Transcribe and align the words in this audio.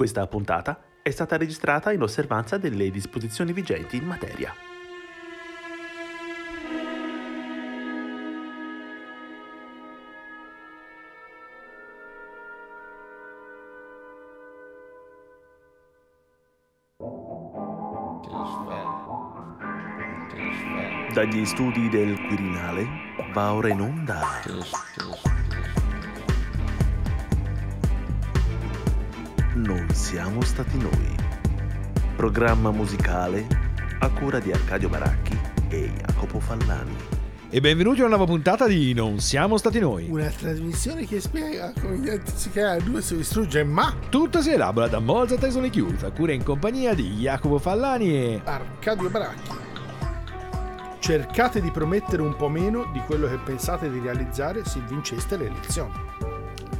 Questa 0.00 0.26
puntata 0.26 0.80
è 1.02 1.10
stata 1.10 1.36
registrata 1.36 1.92
in 1.92 2.00
osservanza 2.00 2.56
delle 2.56 2.90
disposizioni 2.90 3.52
vigenti 3.52 3.98
in 3.98 4.06
materia. 4.06 4.50
Dagli 21.12 21.44
studi 21.44 21.90
del 21.90 22.18
Quirinale 22.26 22.86
va 23.34 23.52
ora 23.52 23.68
in 23.68 23.80
onda. 23.82 24.20
Non 29.70 29.88
siamo 29.92 30.42
stati 30.42 30.76
noi. 30.78 31.14
Programma 32.16 32.72
musicale 32.72 33.46
a 34.00 34.10
cura 34.10 34.40
di 34.40 34.50
Arcadio 34.50 34.88
Baracchi 34.88 35.38
e 35.68 35.92
Jacopo 35.96 36.40
Fallani. 36.40 36.96
E 37.48 37.60
benvenuti 37.60 38.00
a 38.00 38.06
una 38.06 38.16
nuova 38.16 38.32
puntata 38.32 38.66
di 38.66 38.92
Non 38.94 39.20
siamo 39.20 39.56
stati 39.58 39.78
noi. 39.78 40.08
Una 40.10 40.26
trasmissione 40.26 41.06
che 41.06 41.20
spiega 41.20 41.72
come 41.80 41.94
identificare 41.94 42.82
due 42.82 43.00
si 43.00 43.14
distrugge, 43.14 43.62
ma 43.62 43.94
Tutto 44.08 44.42
si 44.42 44.50
elabora 44.50 44.88
da 44.88 44.98
Mozart 44.98 45.44
e 45.44 45.52
Sony 45.52 45.70
Chiusa, 45.70 46.08
a 46.08 46.10
cura 46.10 46.32
in 46.32 46.42
compagnia 46.42 46.92
di 46.92 47.08
Jacopo 47.18 47.60
Fallani 47.60 48.12
e... 48.12 48.40
Arcadio 48.42 49.08
Baracchi. 49.08 49.52
Cercate 50.98 51.60
di 51.60 51.70
promettere 51.70 52.22
un 52.22 52.34
po' 52.34 52.48
meno 52.48 52.90
di 52.92 52.98
quello 53.06 53.28
che 53.28 53.38
pensate 53.38 53.88
di 53.88 54.00
realizzare 54.00 54.64
se 54.64 54.80
vinceste 54.88 55.36
le 55.36 55.46
elezioni. 55.46 55.94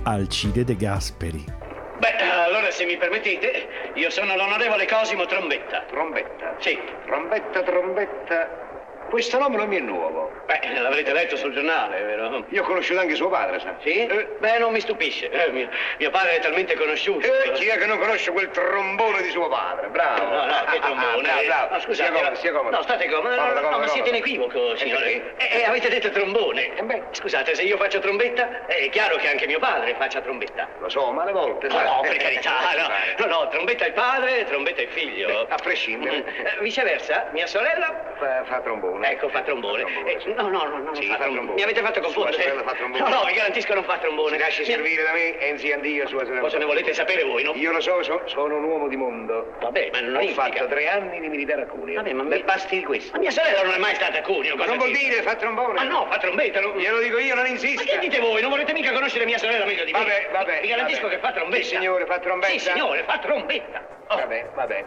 Alcide 0.03 0.65
De 0.65 0.75
Gasperi. 0.75 1.59
Beh, 2.01 2.17
allora 2.19 2.71
se 2.71 2.87
mi 2.87 2.97
permettete, 2.97 3.93
io 3.93 4.09
sono 4.09 4.35
l'onorevole 4.35 4.87
Cosimo 4.87 5.27
Trombetta. 5.27 5.85
Trombetta. 5.91 6.57
Sì. 6.59 6.81
Trombetta, 7.05 7.63
trombetta. 7.63 8.70
Questo 9.11 9.39
nome 9.39 9.57
non 9.57 9.67
mi 9.69 9.77
è 9.77 9.81
nuovo. 9.81 10.31
Beh, 10.47 10.61
l'avrete 10.81 11.13
letto 11.13 11.37
sul 11.37 11.53
giornale, 11.53 12.01
vero? 12.03 12.45
Io 12.51 12.63
ho 12.63 12.65
conosciuto 12.65 13.01
anche 13.01 13.15
suo 13.17 13.29
padre, 13.29 13.59
sa. 13.59 13.75
Sì? 13.83 14.07
Eh, 14.07 14.37
beh, 14.39 14.59
non 14.59 14.73
mi 14.73 14.81
stupisce. 14.81 15.29
Eh, 15.31 15.51
mio, 15.51 15.69
mio 15.99 16.11
padre 16.11 16.37
è 16.37 16.41
talmente 16.41 16.75
conosciuto. 16.77 17.27
Eh, 17.27 17.51
chi 17.53 17.67
è 17.67 17.77
che 17.77 17.87
non 17.87 17.99
conosce 17.99 18.31
quel 18.31 18.51
trombone 18.51 19.23
di 19.23 19.31
suo 19.31 19.49
padre? 19.49 19.89
Bravo. 19.89 20.25
No, 20.25 20.45
no, 20.47 20.65
che 20.71 20.79
trombone. 20.79 21.29
Ah, 21.29 21.35
bravo, 21.35 21.43
bravo. 21.47 21.75
No, 21.75 21.81
scusate. 21.81 22.11
Sia 22.11 22.21
comodo, 22.21 22.37
sia 22.37 22.53
comodo. 22.53 22.77
No, 22.77 22.83
state 22.83 23.09
comodo. 23.09 23.35
No, 23.35 23.47
no, 23.47 23.61
comodo, 23.61 23.79
ma 23.79 23.87
siete 23.89 24.09
in 24.11 24.15
equivoco, 24.15 24.77
signore. 24.77 25.03
perché? 25.37 25.55
Eh, 25.57 25.59
eh, 25.61 25.65
avete 25.65 25.89
detto 25.89 26.11
trombone. 26.11 26.77
Eh, 26.77 26.83
beh. 26.83 27.03
Scusate, 27.11 27.55
se 27.57 27.63
io 27.63 27.77
faccio 27.77 27.99
trombetta, 27.99 28.67
è 28.67 28.89
chiaro 28.91 29.17
che 29.17 29.29
anche 29.29 29.47
mio 29.47 29.59
padre 29.59 29.95
faccia 29.97 30.21
trombetta. 30.21 30.69
Lo 30.79 30.89
so, 30.89 31.11
ma 31.11 31.23
alle 31.23 31.33
volte, 31.33 31.67
No, 31.67 31.75
sa. 31.75 31.83
no, 31.83 32.01
per 32.03 32.17
carità, 32.17 32.53
no. 32.77 33.27
No, 33.27 33.39
no, 33.43 33.49
trombetta 33.49 33.87
il 33.87 33.93
padre, 33.93 34.45
trombetta 34.45 34.83
il 34.83 34.89
figlio. 34.89 35.47
A 35.49 35.57
prescindere. 35.57 36.25
Eh, 36.25 36.59
viceversa, 36.61 37.27
mia 37.33 37.47
sorella 37.49 38.09
Fa, 38.19 38.45
fa 38.45 38.61
trombone. 38.61 39.00
Ecco, 39.03 39.29
fa 39.29 39.41
trombone. 39.43 39.83
Fa 39.83 39.89
trombone, 39.89 40.13
Eh, 40.15 40.21
sì. 40.21 40.33
no, 40.35 40.49
no, 40.49 40.65
no, 40.65 40.79
no, 40.79 40.95
Sì, 40.95 41.07
fa 41.07 41.17
trombone. 41.17 41.53
Mi 41.55 41.63
avete 41.63 41.81
fatto 41.81 41.95
Sua 42.03 42.03
confondere. 42.13 42.43
sorella 42.43 42.63
fa 42.63 42.73
trombone. 42.75 43.03
No, 43.09 43.09
no, 43.09 43.25
vi 43.25 43.33
garantisco 43.35 43.75
non 43.75 43.85
fa 43.85 43.99
trombone. 43.99 44.37
Si 44.37 44.43
lasci 44.43 44.61
Mi- 44.61 44.67
servire 44.67 45.03
da 45.03 45.13
me 45.13 45.39
e 45.39 45.49
inziandio 45.49 46.07
sua 46.07 46.21
sorella. 46.25 46.41
Cosa 46.41 46.59
ne 46.59 46.65
volete 46.65 46.93
sapere 46.95 47.23
voi, 47.25 47.43
no? 47.43 47.53
Io 47.55 47.73
lo 47.73 47.81
so, 47.81 48.03
so- 48.03 48.23
sono 48.27 48.57
un 48.57 48.65
uomo 48.65 48.89
di 48.89 48.97
mondo. 48.97 49.55
Vabbè, 49.61 49.91
ma 49.93 50.01
non 50.01 50.17
Ho 50.17 50.21
implica. 50.21 50.43
fatto 50.43 50.67
tre 50.69 50.89
anni 50.89 51.21
di 51.21 51.29
militare 51.29 51.63
a 51.63 51.67
Cuneo. 51.67 51.97
Vabbè, 51.97 52.13
ma 52.13 52.23
Ne 52.25 52.37
mi- 52.37 52.43
basti 52.43 52.77
di 52.79 52.85
questo. 52.85 53.13
Ma 53.13 53.19
mia 53.19 53.31
sorella 53.31 53.63
non 53.63 53.75
è 53.75 53.79
mai 53.79 53.95
stata 53.95 54.19
a 54.19 54.23
Cuneo. 54.23 54.55
Ma 54.57 54.65
cosa 54.65 54.69
non 54.77 54.79
vuol 54.79 54.93
dire, 54.97 55.23
fa 55.23 55.35
trombone. 55.37 55.73
Ma 55.75 55.83
no, 55.85 56.07
fa 56.11 56.19
trombetta. 56.19 56.61
Non... 56.61 56.77
Glielo 56.77 56.99
dico 57.01 57.19
io, 57.19 57.35
non 57.35 57.45
Ma 57.45 57.49
insista. 57.51 57.83
che 57.85 57.99
dite 57.99 58.19
voi? 58.21 58.41
Non 58.41 58.51
volete 58.51 58.73
mica 58.73 58.93
conoscere 58.93 59.25
mia 59.25 59.39
sorella 59.39 59.65
meglio 59.65 59.85
di 59.85 59.93
me? 59.93 59.99
Vabbè, 59.99 60.29
vabbè. 60.33 60.61
Vi 60.61 60.69
garantisco 60.69 61.03
vabbè. 61.03 61.15
che 61.15 61.21
fa 61.21 61.33
trombetta. 61.33 61.63
Sì, 61.65 61.75
signore, 61.77 62.05
fa 62.07 62.19
trombetta. 62.19 62.53
Sì, 62.53 62.59
signore, 62.59 63.03
fa 63.05 63.19
trombetta. 63.19 63.87
Oh, 64.09 64.17
Vabbè, 64.17 64.49
vabbè. 64.55 64.85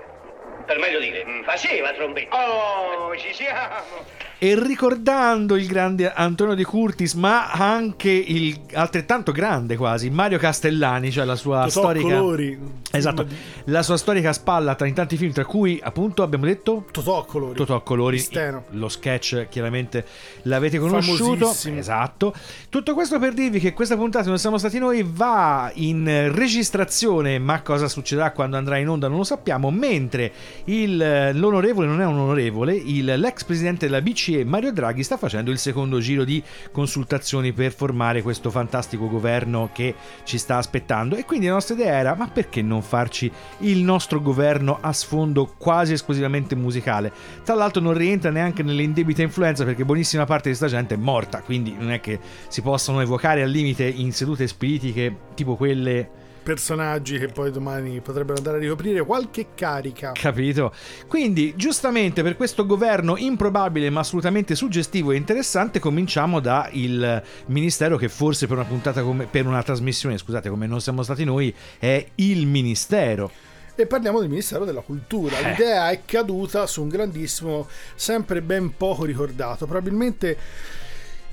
Per 0.66 0.78
meglio 0.80 1.00
dire, 1.00 1.24
Mm. 1.26 1.44
faceva 1.44 1.92
trombetta. 1.94 2.36
Oh, 2.36 3.16
ci 3.18 3.34
siamo. 3.34 4.22
E 4.40 4.56
ricordando 4.62 5.56
il 5.56 5.68
grande 5.68 6.12
Antonio 6.12 6.54
De 6.54 6.66
Curtis, 6.66 7.14
ma 7.14 7.50
anche 7.52 8.10
il 8.10 8.60
altrettanto 8.74 9.32
grande 9.32 9.78
quasi 9.78 10.10
Mario 10.10 10.38
Castellani, 10.38 11.12
cioè 11.12 11.24
la 11.24 11.36
sua 11.38 11.60
Totò 11.60 11.70
storica. 11.70 12.18
Colori. 12.18 12.60
Esatto, 12.92 13.26
la 13.66 13.82
sua 13.84 13.96
storica 13.96 14.34
spalla 14.34 14.76
tra 14.76 14.86
in 14.86 14.94
tanti 14.94 15.16
film, 15.16 15.32
tra 15.32 15.46
cui 15.46 15.80
appunto 15.82 16.24
abbiamo 16.24 16.44
detto 16.46 16.86
Totò 16.92 17.24
Colori. 17.24 17.56
Totò 17.56 17.82
Colori, 17.84 18.18
Di 18.18 18.22
Steno. 18.22 18.66
lo 18.72 18.90
sketch 18.90 19.48
chiaramente 19.50 20.06
l'avete 20.44 20.78
conosciuto. 20.78 21.50
Esatto. 21.50 22.34
Tutto 22.68 22.94
questo 22.94 23.20
per 23.20 23.32
dirvi 23.34 23.60
che 23.60 23.72
questa 23.72 23.96
puntata 23.96 24.28
non 24.28 24.40
siamo 24.40 24.58
stati 24.58 24.78
noi 24.78 25.06
va 25.08 25.72
in 25.76 26.32
registrazione, 26.34 27.40
ma 27.40 27.62
cosa 27.62 27.88
succederà 27.88 28.32
quando 28.32 28.58
andrà 28.58 28.78
in 28.78 28.90
onda 28.90 29.08
non 29.08 29.20
lo 29.20 29.24
sappiamo, 29.24 29.72
mentre 29.72 30.32
il- 30.66 31.32
l'onorevole 31.34 31.88
non 31.88 32.02
è 32.02 32.06
un 32.06 32.18
onorevole, 32.18 32.74
il- 32.76 33.06
l'ex 33.06 33.44
presidente 33.44 33.86
della 33.86 34.02
BCE 34.02 34.44
Mario 34.46 34.72
Draghi 34.72 35.04
sta 35.04 35.18
facendo 35.18 35.52
il 35.52 35.58
secondo 35.58 36.00
giro 36.00 36.24
di 36.24 36.42
consultazioni 36.72 37.54
per 37.54 37.74
formare 37.74 38.22
questo 38.22 38.50
fantastico 38.50 39.08
governo 39.08 39.70
che 39.74 39.94
ci 40.24 40.38
sta 40.38 40.58
aspettando. 40.58 41.16
E 41.16 41.26
quindi 41.26 41.48
la 41.48 41.54
nostra 41.54 41.76
idea 41.76 41.94
era 41.94 42.16
ma 42.16 42.28
perché 42.28 42.62
non 42.62 42.82
farci 42.82 43.32
il 43.60 43.80
nostro 43.84 44.22
governo 44.22 44.78
a 44.82 44.92
sfondo 44.94 45.54
quasi 45.58 45.94
esclusivamente 45.94 46.56
musicale? 46.56 47.12
Tra 47.44 47.56
l'altro 47.56 47.82
non 47.82 47.94
rientra 47.94 48.30
neanche 48.30 48.64
nelle 48.64 48.84
indebite 48.84 49.22
influenze 49.22 49.66
perché 49.66 49.86
buonissima 49.86 50.26
parte 50.26 50.50
di 50.50 50.56
sta 50.56 50.68
gente 50.68 50.96
è 50.96 50.98
morta 50.98 51.42
quindi 51.42 51.76
non 51.78 51.92
è 51.92 52.00
che 52.00 52.20
si 52.48 52.62
possano 52.62 53.02
evocare 53.02 53.42
al 53.42 53.50
limite 53.50 53.86
in 53.86 54.12
sedute 54.12 54.48
spiritiche 54.48 55.16
tipo 55.36 55.56
quelle 55.56 56.22
Personaggi 56.44 57.18
che 57.18 57.28
poi 57.28 57.52
domani 57.52 58.02
potrebbero 58.02 58.38
andare 58.38 58.58
a 58.58 58.60
ricoprire 58.60 59.04
qualche 59.06 59.48
carica. 59.56 60.12
Capito? 60.12 60.74
Quindi, 61.08 61.54
giustamente 61.56 62.22
per 62.22 62.36
questo 62.36 62.66
governo 62.66 63.16
improbabile 63.18 63.90
ma 63.90 64.02
assolutamente 64.02 64.54
suggestivo 64.54 65.12
e 65.12 65.16
interessante, 65.16 65.80
cominciamo 65.80 66.42
da 66.42 66.70
il 66.74 67.24
ministero 67.46 67.96
che 67.98 68.10
forse 68.10 68.46
per 68.46 68.58
una 68.58 68.66
puntata 68.66 69.02
come 69.02 69.26
per 69.26 69.48
una 69.48 69.64
trasmissione, 69.64 70.18
scusate, 70.18 70.50
come 70.50 70.68
non 70.68 70.82
siamo 70.82 71.02
stati 71.02 71.24
noi, 71.24 71.54
è 71.80 72.06
il 72.16 72.46
ministero. 72.46 73.32
E 73.76 73.88
parliamo 73.88 74.20
del 74.20 74.30
Ministero 74.30 74.66
della 74.66 74.82
Cultura. 74.82 75.36
Eh. 75.40 75.50
L'idea 75.50 75.90
è 75.90 76.02
caduta 76.06 76.68
su 76.68 76.84
un 76.84 76.90
grandissimo, 76.90 77.68
sempre 77.96 78.42
ben 78.44 78.76
poco 78.78 79.04
ricordato. 79.04 79.66
Probabilmente 79.66 80.38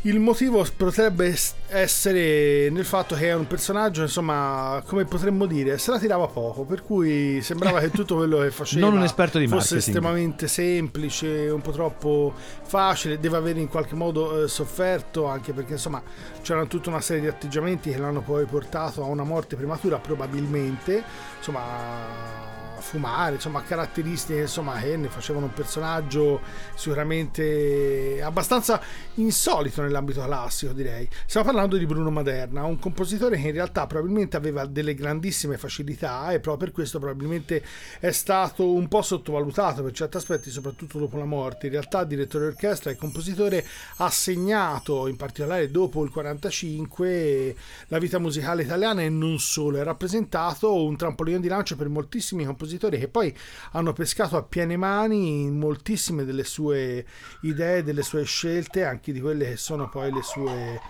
il 0.04 0.18
motivo 0.18 0.66
potrebbe 0.76 1.26
es- 1.26 1.54
essere 1.68 2.70
nel 2.70 2.86
fatto 2.86 3.14
che 3.14 3.28
è 3.28 3.34
un 3.34 3.46
personaggio, 3.46 4.00
insomma, 4.02 4.82
come 4.86 5.04
potremmo 5.04 5.44
dire, 5.44 5.76
se 5.76 5.90
la 5.90 5.98
tirava 5.98 6.26
poco, 6.26 6.64
per 6.64 6.82
cui 6.82 7.42
sembrava 7.42 7.80
che 7.80 7.90
tutto 7.90 8.16
quello 8.16 8.38
che 8.38 8.50
faceva 8.50 8.86
Non 8.88 8.96
un 8.96 9.02
esperto 9.04 9.38
di 9.38 9.46
fosse 9.46 9.74
marketing. 9.74 9.96
estremamente 9.96 10.48
semplice, 10.48 11.48
un 11.50 11.60
po' 11.60 11.72
troppo 11.72 12.32
facile, 12.62 13.20
deve 13.20 13.36
aver 13.36 13.58
in 13.58 13.68
qualche 13.68 13.94
modo 13.94 14.42
eh, 14.44 14.48
sofferto, 14.48 15.26
anche 15.26 15.52
perché 15.52 15.72
insomma 15.72 16.02
c'erano 16.40 16.66
tutta 16.66 16.88
una 16.88 17.02
serie 17.02 17.20
di 17.22 17.28
atteggiamenti 17.28 17.90
che 17.90 17.98
l'hanno 17.98 18.22
poi 18.22 18.46
portato 18.46 19.02
a 19.02 19.06
una 19.06 19.24
morte 19.24 19.54
prematura, 19.56 19.98
probabilmente, 19.98 21.04
insomma 21.36 22.68
fumare, 22.80 23.34
insomma 23.34 23.62
caratteristiche 23.62 24.40
insomma, 24.40 24.78
che 24.80 24.96
ne 24.96 25.08
facevano 25.08 25.46
un 25.46 25.52
personaggio 25.52 26.40
sicuramente 26.74 28.20
abbastanza 28.22 28.80
insolito 29.14 29.82
nell'ambito 29.82 30.22
classico 30.22 30.72
direi. 30.72 31.08
Stiamo 31.26 31.46
parlando 31.46 31.76
di 31.76 31.86
Bruno 31.86 32.10
Maderna, 32.10 32.64
un 32.64 32.78
compositore 32.78 33.36
che 33.36 33.48
in 33.48 33.52
realtà 33.52 33.86
probabilmente 33.86 34.36
aveva 34.36 34.66
delle 34.66 34.94
grandissime 34.94 35.56
facilità 35.56 36.32
e 36.32 36.40
proprio 36.40 36.66
per 36.66 36.72
questo 36.72 36.98
probabilmente 36.98 37.62
è 38.00 38.10
stato 38.10 38.72
un 38.72 38.88
po' 38.88 39.02
sottovalutato 39.02 39.82
per 39.82 39.92
certi 39.92 40.16
aspetti, 40.16 40.50
soprattutto 40.50 40.98
dopo 40.98 41.16
la 41.16 41.24
morte. 41.24 41.66
In 41.66 41.72
realtà 41.72 42.04
direttore 42.04 42.44
d'orchestra 42.44 42.90
e 42.90 42.96
compositore 42.96 43.64
ha 43.96 44.10
segnato, 44.10 45.06
in 45.06 45.16
particolare 45.16 45.70
dopo 45.70 46.02
il 46.04 46.10
45, 46.10 47.54
la 47.88 47.98
vita 47.98 48.18
musicale 48.18 48.62
italiana 48.62 49.02
e 49.02 49.08
non 49.08 49.38
solo, 49.38 49.78
ha 49.80 49.84
rappresentato 49.84 50.82
un 50.82 50.96
trampolino 50.96 51.38
di 51.38 51.48
lancio 51.48 51.76
per 51.76 51.88
moltissimi 51.88 52.44
compositori 52.44 52.69
che 52.98 53.08
poi 53.08 53.34
hanno 53.72 53.92
pescato 53.92 54.36
a 54.36 54.42
piene 54.42 54.76
mani 54.76 55.50
moltissime 55.50 56.24
delle 56.24 56.44
sue 56.44 57.04
idee, 57.42 57.82
delle 57.82 58.02
sue 58.02 58.24
scelte, 58.24 58.84
anche 58.84 59.12
di 59.12 59.20
quelle 59.20 59.50
che 59.50 59.56
sono 59.56 59.88
poi 59.88 60.12
le 60.12 60.22
sue 60.22 60.80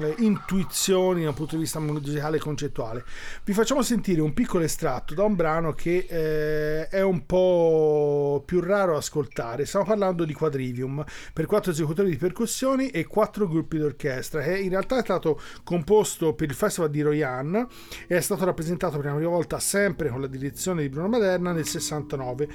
eh, 0.00 0.14
intuizioni 0.18 1.24
dal 1.24 1.34
punto 1.34 1.56
di 1.56 1.62
vista 1.62 1.80
musicale 1.80 2.36
e 2.36 2.40
concettuale. 2.40 3.04
Vi 3.44 3.52
facciamo 3.52 3.82
sentire 3.82 4.20
un 4.20 4.32
piccolo 4.32 4.64
estratto 4.64 5.14
da 5.14 5.24
un 5.24 5.34
brano 5.34 5.72
che 5.72 6.06
eh, 6.08 6.88
è 6.88 7.02
un 7.02 7.26
po' 7.26 8.42
più 8.44 8.60
raro 8.60 8.96
ascoltare. 8.96 9.66
Stiamo 9.66 9.86
parlando 9.86 10.24
di 10.24 10.32
Quadrivium 10.32 11.04
per 11.32 11.46
quattro 11.46 11.70
esecutori 11.72 12.10
di 12.10 12.16
percussioni 12.16 12.88
e 12.88 13.06
quattro 13.06 13.46
gruppi 13.48 13.78
d'orchestra, 13.78 14.42
che 14.42 14.58
in 14.58 14.70
realtà 14.70 14.98
è 14.98 15.02
stato 15.02 15.40
composto 15.62 16.34
per 16.34 16.48
il 16.48 16.54
Festival 16.54 16.90
di 16.90 17.02
Royan 17.02 17.66
e 18.06 18.16
è 18.16 18.20
stato 18.20 18.44
rappresentato 18.44 18.96
per 18.96 19.06
la 19.06 19.14
prima 19.14 19.30
volta 19.30 19.58
sempre 19.58 20.08
con 20.08 20.20
la 20.20 20.26
direzione 20.26 20.82
di 20.82 20.88
Bruno 20.88 21.08
Maderna 21.08 21.52
nel 21.52 21.66
69. 21.66 22.48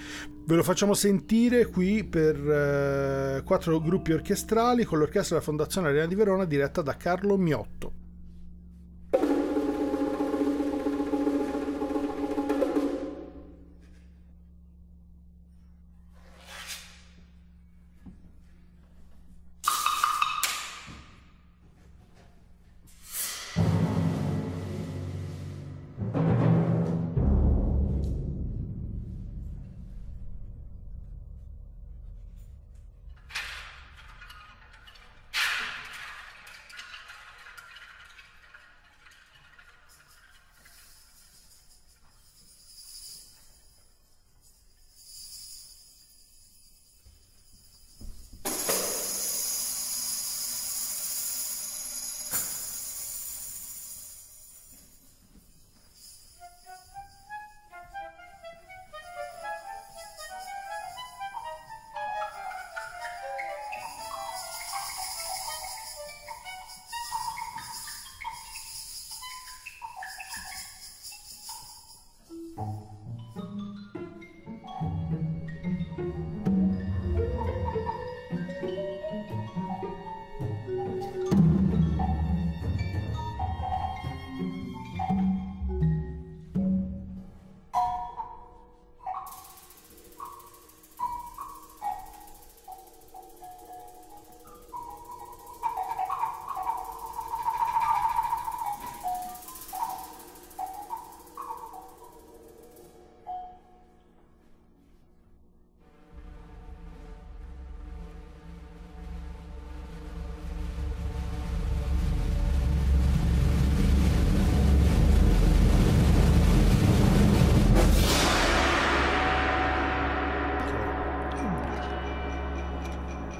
Ve 0.49 0.55
lo 0.55 0.63
facciamo 0.63 0.95
sentire 0.95 1.67
qui 1.67 2.03
per 2.03 2.35
eh, 2.35 3.43
quattro 3.43 3.79
gruppi 3.79 4.13
orchestrali 4.13 4.83
con 4.83 4.97
l'orchestra 4.97 5.35
della 5.35 5.45
Fondazione 5.45 5.89
Arena 5.89 6.07
di 6.07 6.15
Verona 6.15 6.45
diretta 6.45 6.81
da 6.81 6.97
Carlo 6.97 7.37
Miotto. 7.37 7.98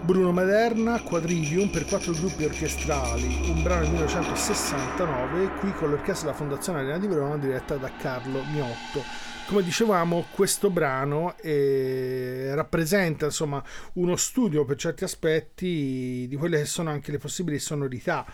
Bruno 0.10 0.32
Maderna, 0.32 1.04
Quadrivium 1.04 1.70
per 1.70 1.86
quattro 1.86 2.14
gruppi 2.14 2.44
orchestrali, 2.44 3.52
un 3.52 3.62
brano 3.62 3.82
del 3.82 3.92
1969, 3.92 5.50
qui 5.60 5.72
con 5.74 5.92
l'orchestra 5.92 6.26
della 6.26 6.36
Fondazione 6.36 6.80
Arena 6.80 6.98
di 6.98 7.06
Verona 7.06 7.38
diretta 7.38 7.76
da 7.76 7.92
Carlo 7.96 8.44
Miotto. 8.46 9.04
Come 9.46 9.62
dicevamo, 9.62 10.26
questo 10.32 10.72
brano 10.72 11.38
eh, 11.38 12.50
rappresenta 12.56 13.26
insomma 13.26 13.64
uno 13.94 14.16
studio 14.16 14.66
per 14.66 14.78
certi 14.78 15.04
aspetti 15.04 16.26
di 16.28 16.36
quelle 16.36 16.58
che 16.58 16.66
sono 16.66 16.90
anche 16.90 17.12
le 17.12 17.20
possibili 17.20 17.60
sonorità. 17.60 18.26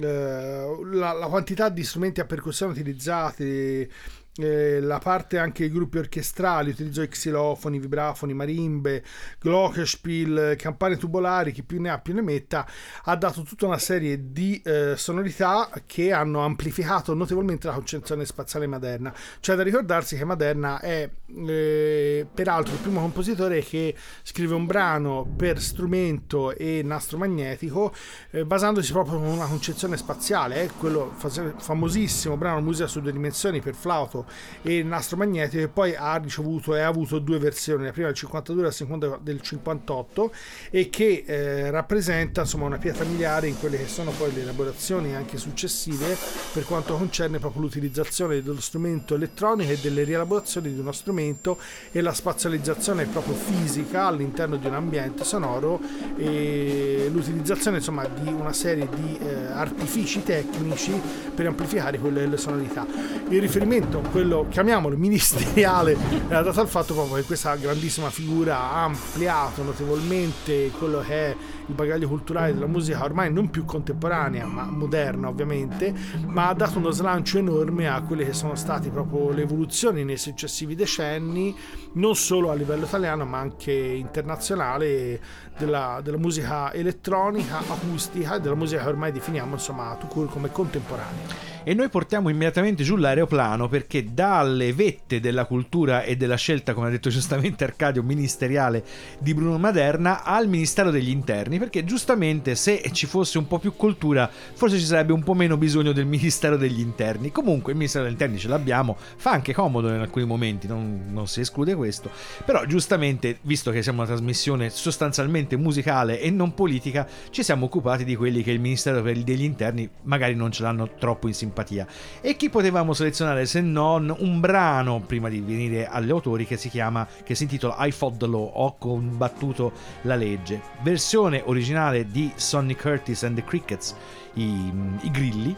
Eh, 0.00 0.78
la, 0.92 1.12
la, 1.14 1.26
quantità 1.26 1.68
di 1.68 1.82
strumenti 1.82 2.20
a 2.20 2.26
percussione 2.26 2.70
utilizzati, 2.70 3.90
eh, 4.38 4.80
la 4.80 4.98
parte 4.98 5.38
anche 5.38 5.64
i 5.64 5.70
gruppi 5.70 5.98
orchestrali, 5.98 6.70
utilizzo 6.70 7.06
xilofoni, 7.06 7.78
vibrafoni, 7.78 8.34
marimbe, 8.34 9.04
glockenspiel, 9.40 10.54
campane 10.56 10.96
tubolari, 10.96 11.52
chi 11.52 11.62
più 11.62 11.80
ne 11.80 11.90
ha 11.90 11.98
più 11.98 12.14
ne 12.14 12.22
metta, 12.22 12.66
ha 13.04 13.16
dato 13.16 13.42
tutta 13.42 13.66
una 13.66 13.78
serie 13.78 14.30
di 14.32 14.60
eh, 14.64 14.94
sonorità 14.96 15.70
che 15.86 16.12
hanno 16.12 16.40
amplificato 16.40 17.14
notevolmente 17.14 17.66
la 17.66 17.74
concezione 17.74 18.24
spaziale 18.24 18.66
moderna. 18.66 19.12
C'è 19.40 19.54
da 19.56 19.62
ricordarsi 19.62 20.16
che 20.16 20.24
Maderna 20.24 20.78
è 20.80 21.08
eh, 21.46 22.26
peraltro 22.32 22.74
il 22.74 22.80
primo 22.80 23.00
compositore 23.00 23.60
che 23.62 23.94
scrive 24.22 24.54
un 24.54 24.66
brano 24.66 25.26
per 25.36 25.60
strumento 25.60 26.54
e 26.54 26.82
nastro 26.84 27.18
magnetico 27.18 27.92
eh, 28.30 28.44
basandosi 28.44 28.92
proprio 28.92 29.18
su 29.18 29.24
una 29.24 29.46
concezione 29.46 29.96
spaziale, 29.96 30.62
è 30.62 30.70
quello 30.78 31.12
famosissimo 31.56 32.36
brano 32.36 32.60
musica 32.60 32.86
su 32.86 33.00
due 33.00 33.12
dimensioni 33.12 33.60
per 33.60 33.74
flauto 33.74 34.26
e 34.62 34.78
il 34.78 34.86
nastro 34.86 35.16
magnetico 35.16 35.62
e 35.62 35.68
poi 35.68 35.94
ha 35.94 36.16
ricevuto 36.16 36.74
e 36.74 36.80
ha 36.80 36.86
avuto 36.86 37.18
due 37.18 37.38
versioni, 37.38 37.84
la 37.84 37.92
prima 37.92 38.08
del 38.08 38.16
52 38.16 38.62
e 38.62 38.64
la 38.64 38.70
seconda 38.72 39.18
del 39.20 39.40
58 39.40 40.32
e 40.70 40.90
che 40.90 41.24
eh, 41.26 41.70
rappresenta 41.70 42.42
insomma 42.42 42.66
una 42.66 42.78
pietra 42.78 43.04
miliare 43.04 43.48
in 43.48 43.58
quelle 43.58 43.78
che 43.78 43.86
sono 43.86 44.10
poi 44.10 44.32
le 44.32 44.42
elaborazioni 44.42 45.14
anche 45.14 45.36
successive 45.38 46.16
per 46.52 46.64
quanto 46.64 46.96
concerne 46.96 47.38
proprio 47.38 47.62
l'utilizzazione 47.62 48.42
dello 48.42 48.60
strumento 48.60 49.14
elettronico 49.14 49.72
e 49.72 49.78
delle 49.78 50.04
rielaborazioni 50.04 50.72
di 50.72 50.78
uno 50.78 50.92
strumento 50.92 51.58
e 51.92 52.00
la 52.00 52.12
spazializzazione 52.12 53.06
proprio 53.06 53.34
fisica 53.34 54.06
all'interno 54.06 54.56
di 54.56 54.66
un 54.66 54.74
ambiente 54.74 55.24
sonoro 55.24 55.80
e 56.16 57.08
l'utilizzazione 57.12 57.78
insomma 57.78 58.06
di 58.06 58.28
una 58.28 58.52
serie 58.52 58.88
di 58.88 59.18
eh, 59.18 59.46
artifici 59.46 60.22
tecnici 60.22 60.92
per 61.34 61.46
amplificare 61.46 61.98
quelle 61.98 62.26
le 62.26 62.36
sonorità. 62.36 62.86
Il 63.28 63.40
riferimento 63.40 64.00
quello, 64.18 64.46
chiamiamolo 64.48 64.96
ministeriale, 64.96 65.96
era 66.26 66.42
dato 66.42 66.60
al 66.60 66.66
fatto 66.66 66.92
proprio 66.92 67.14
che 67.14 67.22
questa 67.22 67.54
grandissima 67.54 68.10
figura 68.10 68.58
ha 68.58 68.82
ampliato 68.82 69.62
notevolmente 69.62 70.72
quello 70.76 70.98
che 71.02 71.30
è 71.30 71.36
il 71.66 71.74
bagaglio 71.74 72.08
culturale 72.08 72.52
della 72.52 72.66
musica 72.66 73.04
ormai 73.04 73.32
non 73.32 73.48
più 73.48 73.64
contemporanea 73.64 74.44
ma 74.44 74.64
moderna 74.64 75.28
ovviamente, 75.28 75.94
ma 76.26 76.48
ha 76.48 76.54
dato 76.54 76.78
uno 76.78 76.90
slancio 76.90 77.38
enorme 77.38 77.88
a 77.88 78.02
quelle 78.02 78.24
che 78.24 78.32
sono 78.32 78.56
state 78.56 78.88
proprio 78.88 79.30
le 79.30 79.42
evoluzioni 79.42 80.02
nei 80.02 80.16
successivi 80.16 80.74
decenni, 80.74 81.54
non 81.92 82.16
solo 82.16 82.50
a 82.50 82.54
livello 82.54 82.86
italiano 82.86 83.24
ma 83.24 83.38
anche 83.38 83.72
internazionale 83.72 85.20
della, 85.56 86.00
della 86.02 86.18
musica 86.18 86.72
elettronica, 86.72 87.58
acustica 87.58 88.34
e 88.34 88.40
della 88.40 88.56
musica 88.56 88.82
che 88.82 88.88
ormai 88.88 89.12
definiamo 89.12 89.54
insomma 89.54 89.96
come 90.08 90.50
contemporanea 90.50 91.57
e 91.68 91.74
noi 91.74 91.90
portiamo 91.90 92.30
immediatamente 92.30 92.82
giù 92.82 92.96
l'aeroplano 92.96 93.68
perché 93.68 94.14
dalle 94.14 94.72
vette 94.72 95.20
della 95.20 95.44
cultura 95.44 96.02
e 96.02 96.16
della 96.16 96.36
scelta, 96.36 96.72
come 96.72 96.86
ha 96.86 96.90
detto 96.90 97.10
giustamente 97.10 97.62
Arcadio, 97.62 98.02
ministeriale 98.02 98.82
di 99.18 99.34
Bruno 99.34 99.58
Maderna 99.58 100.24
al 100.24 100.48
Ministero 100.48 100.90
degli 100.90 101.10
Interni, 101.10 101.58
perché 101.58 101.84
giustamente 101.84 102.54
se 102.54 102.80
ci 102.92 103.04
fosse 103.04 103.36
un 103.36 103.46
po' 103.46 103.58
più 103.58 103.74
cultura 103.76 104.30
forse 104.54 104.78
ci 104.78 104.86
sarebbe 104.86 105.12
un 105.12 105.22
po' 105.22 105.34
meno 105.34 105.58
bisogno 105.58 105.92
del 105.92 106.06
Ministero 106.06 106.56
degli 106.56 106.80
Interni. 106.80 107.30
Comunque 107.30 107.72
il 107.72 107.76
Ministero 107.76 108.04
degli 108.04 108.14
Interni 108.14 108.38
ce 108.38 108.48
l'abbiamo, 108.48 108.96
fa 109.16 109.32
anche 109.32 109.52
comodo 109.52 109.92
in 109.92 110.00
alcuni 110.00 110.24
momenti, 110.24 110.66
non, 110.66 111.08
non 111.10 111.28
si 111.28 111.40
esclude 111.40 111.74
questo, 111.74 112.10
però 112.46 112.64
giustamente, 112.64 113.40
visto 113.42 113.70
che 113.70 113.82
siamo 113.82 113.98
una 113.98 114.08
trasmissione 114.08 114.70
sostanzialmente 114.70 115.54
musicale 115.58 116.18
e 116.18 116.30
non 116.30 116.54
politica, 116.54 117.06
ci 117.28 117.42
siamo 117.42 117.66
occupati 117.66 118.04
di 118.04 118.16
quelli 118.16 118.42
che 118.42 118.52
il 118.52 118.58
Ministero 118.58 119.02
degli 119.02 119.44
Interni 119.44 119.86
magari 120.04 120.34
non 120.34 120.50
ce 120.50 120.62
l'hanno 120.62 120.94
troppo 120.98 121.28
in 121.28 121.34
simpatia 121.34 121.56
simpatia. 121.58 121.86
E 122.20 122.36
chi 122.36 122.48
potevamo 122.50 122.92
selezionare 122.92 123.46
se 123.46 123.60
non 123.60 124.14
un 124.18 124.40
brano, 124.40 125.00
prima 125.00 125.28
di 125.28 125.40
venire 125.40 125.86
agli 125.86 126.10
autori, 126.10 126.46
che 126.46 126.56
si 126.56 126.68
chiama, 126.68 127.06
che 127.24 127.34
si 127.34 127.44
intitola 127.44 127.84
I 127.84 127.90
Fought 127.90 128.18
the 128.18 128.26
Law, 128.26 128.50
ho 128.54 128.76
combattuto 128.78 129.72
la 130.02 130.14
legge. 130.14 130.60
Versione 130.82 131.42
originale 131.44 132.06
di 132.06 132.30
Sonny 132.36 132.74
Curtis 132.74 133.24
and 133.24 133.36
the 133.36 133.44
Crickets, 133.44 133.94
i, 134.34 134.72
i 135.00 135.10
grilli 135.10 135.56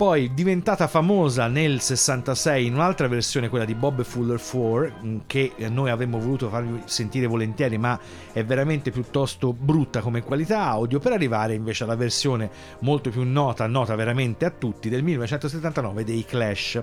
poi 0.00 0.32
diventata 0.32 0.86
famosa 0.86 1.46
nel 1.46 1.78
66 1.78 2.64
in 2.64 2.72
un'altra 2.72 3.06
versione, 3.06 3.50
quella 3.50 3.66
di 3.66 3.74
Bob 3.74 4.02
Fuller 4.02 4.40
4, 4.40 4.92
mm, 5.04 5.18
che 5.26 5.52
noi 5.68 5.90
avremmo 5.90 6.18
voluto 6.18 6.48
farvi 6.48 6.80
sentire 6.86 7.26
volentieri, 7.26 7.76
ma 7.76 8.00
è 8.32 8.42
veramente 8.42 8.90
piuttosto 8.90 9.52
brutta 9.52 10.00
come 10.00 10.22
qualità 10.22 10.62
audio, 10.62 11.00
per 11.00 11.12
arrivare 11.12 11.52
invece 11.52 11.84
alla 11.84 11.96
versione 11.96 12.50
molto 12.78 13.10
più 13.10 13.24
nota, 13.24 13.66
nota 13.66 13.94
veramente 13.94 14.46
a 14.46 14.50
tutti, 14.50 14.88
del 14.88 15.02
1979 15.02 16.02
dei 16.02 16.24
Clash. 16.24 16.82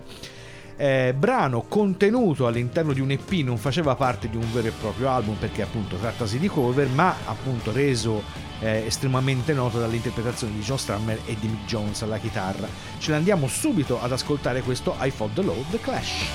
Eh, 0.79 1.15
brano 1.17 1.63
contenuto 1.67 2.45
all'interno 2.45 2.93
di 2.93 3.01
un 3.01 3.09
EP 3.09 3.31
non 3.43 3.57
faceva 3.57 3.95
parte 3.95 4.29
di 4.29 4.37
un 4.37 4.45
vero 4.53 4.67
e 4.67 4.71
proprio 4.71 5.09
album 5.09 5.35
perché 5.35 5.63
appunto 5.63 5.95
trattasi 5.95 6.37
di 6.37 6.47
cover 6.47 6.87
ma 6.89 7.15
appunto 7.25 7.71
reso 7.71 8.21
eh, 8.59 8.83
estremamente 8.85 9.53
noto 9.53 9.79
dall'interpretazione 9.79 10.53
di 10.53 10.61
John 10.61 10.77
Strummer 10.77 11.19
e 11.25 11.35
di 11.39 11.47
Mick 11.47 11.65
Jones 11.65 12.01
alla 12.03 12.19
chitarra. 12.19 12.67
Ce 12.99 13.09
ne 13.11 13.17
andiamo 13.17 13.47
subito 13.47 13.99
ad 14.01 14.11
ascoltare 14.11 14.61
questo 14.61 14.95
I 14.99 15.09
Fought 15.09 15.33
the 15.33 15.41
Load, 15.41 15.69
The 15.71 15.79
Clash. 15.79 16.25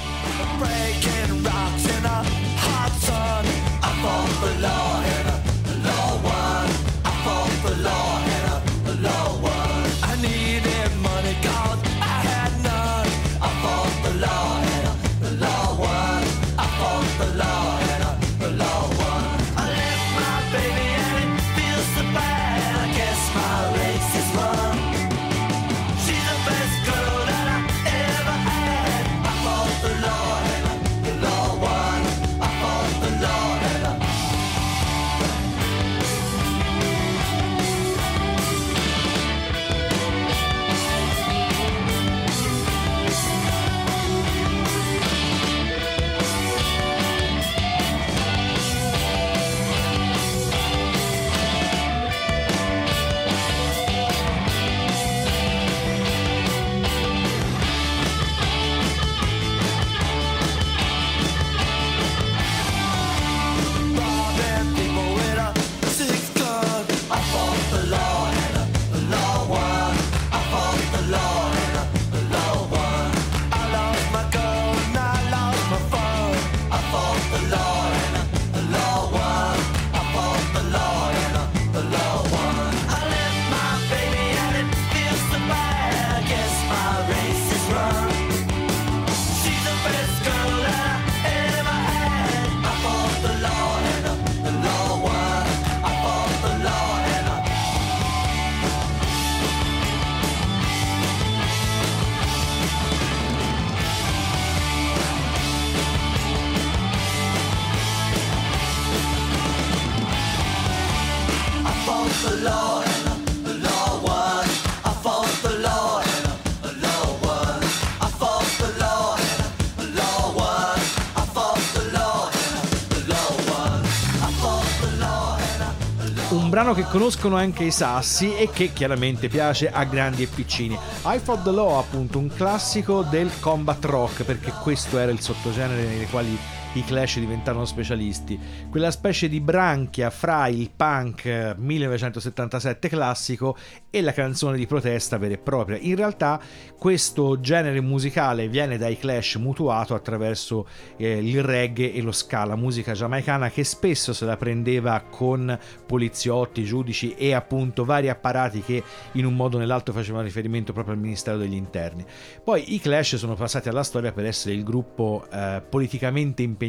Brano 126.72 126.74
che 126.74 126.84
conoscono 126.84 127.36
anche 127.36 127.64
i 127.64 127.70
sassi 127.70 128.34
e 128.34 128.48
che 128.50 128.72
chiaramente 128.72 129.28
piace 129.28 129.70
a 129.70 129.84
grandi 129.84 130.22
e 130.22 130.26
piccini. 130.26 130.76
I 131.04 131.18
Fought 131.18 131.44
the 131.44 131.50
Law, 131.50 131.78
appunto, 131.78 132.18
un 132.18 132.28
classico 132.28 133.02
del 133.02 133.30
combat 133.40 133.84
rock, 133.84 134.24
perché 134.24 134.52
questo 134.62 134.98
era 134.98 135.12
il 135.12 135.20
sottogenere 135.20 135.84
nei 135.84 136.06
quali 136.08 136.36
i 136.74 136.84
Clash 136.84 137.18
diventarono 137.18 137.66
specialisti. 137.66 138.38
Quella 138.70 138.90
specie 138.90 139.28
di 139.28 139.40
branchia 139.40 140.08
fra 140.08 140.48
il 140.48 140.70
punk 140.74 141.54
1977 141.58 142.88
classico 142.88 143.56
e 143.90 144.00
la 144.00 144.12
canzone 144.12 144.56
di 144.56 144.66
protesta 144.66 145.18
vera 145.18 145.34
e 145.34 145.38
propria. 145.38 145.76
In 145.78 145.96
realtà 145.96 146.40
questo 146.78 147.40
genere 147.40 147.82
musicale 147.82 148.48
viene 148.48 148.78
dai 148.78 148.96
Clash 148.96 149.34
mutuato 149.34 149.94
attraverso 149.94 150.66
eh, 150.96 151.18
il 151.18 151.42
reggae 151.42 151.92
e 151.92 152.00
lo 152.00 152.12
ska, 152.12 152.46
la 152.46 152.56
musica 152.56 152.92
giamaicana 152.92 153.50
che 153.50 153.64
spesso 153.64 154.14
se 154.14 154.24
la 154.24 154.38
prendeva 154.38 154.98
con 155.10 155.58
poliziotti, 155.86 156.64
giudici 156.64 157.14
e 157.16 157.34
appunto 157.34 157.84
vari 157.84 158.08
apparati 158.08 158.62
che 158.62 158.82
in 159.12 159.26
un 159.26 159.36
modo 159.36 159.56
o 159.56 159.60
nell'altro 159.60 159.92
facevano 159.92 160.24
riferimento 160.24 160.72
proprio 160.72 160.94
al 160.94 161.00
Ministero 161.00 161.36
degli 161.36 161.52
Interni. 161.52 162.02
Poi 162.42 162.74
i 162.74 162.80
Clash 162.80 163.16
sono 163.16 163.34
passati 163.34 163.68
alla 163.68 163.82
storia 163.82 164.12
per 164.12 164.24
essere 164.24 164.54
il 164.54 164.64
gruppo 164.64 165.26
eh, 165.30 165.62
politicamente 165.68 166.40
impegnato 166.40 166.60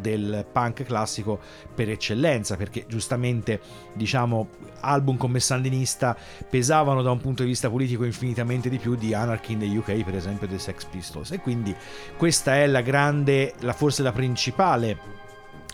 del 0.00 0.46
punk 0.50 0.84
classico 0.84 1.38
per 1.74 1.90
eccellenza, 1.90 2.56
perché 2.56 2.84
giustamente 2.88 3.60
diciamo 3.92 4.48
album 4.80 5.16
come 5.16 5.40
Sandinista 5.40 6.16
pesavano 6.48 7.02
da 7.02 7.10
un 7.10 7.20
punto 7.20 7.42
di 7.42 7.48
vista 7.48 7.68
politico 7.68 8.04
infinitamente 8.04 8.68
di 8.68 8.78
più 8.78 8.94
di 8.94 9.14
Anarchy 9.14 9.52
in 9.52 9.58
the 9.58 9.76
UK, 9.76 10.04
per 10.04 10.14
esempio, 10.14 10.46
dei 10.46 10.58
Sex 10.58 10.84
Pistols. 10.84 11.32
E 11.32 11.40
quindi 11.40 11.74
questa 12.16 12.56
è 12.56 12.66
la 12.66 12.80
grande, 12.80 13.54
la 13.60 13.72
forse 13.72 14.02
la 14.02 14.12
principale 14.12 15.17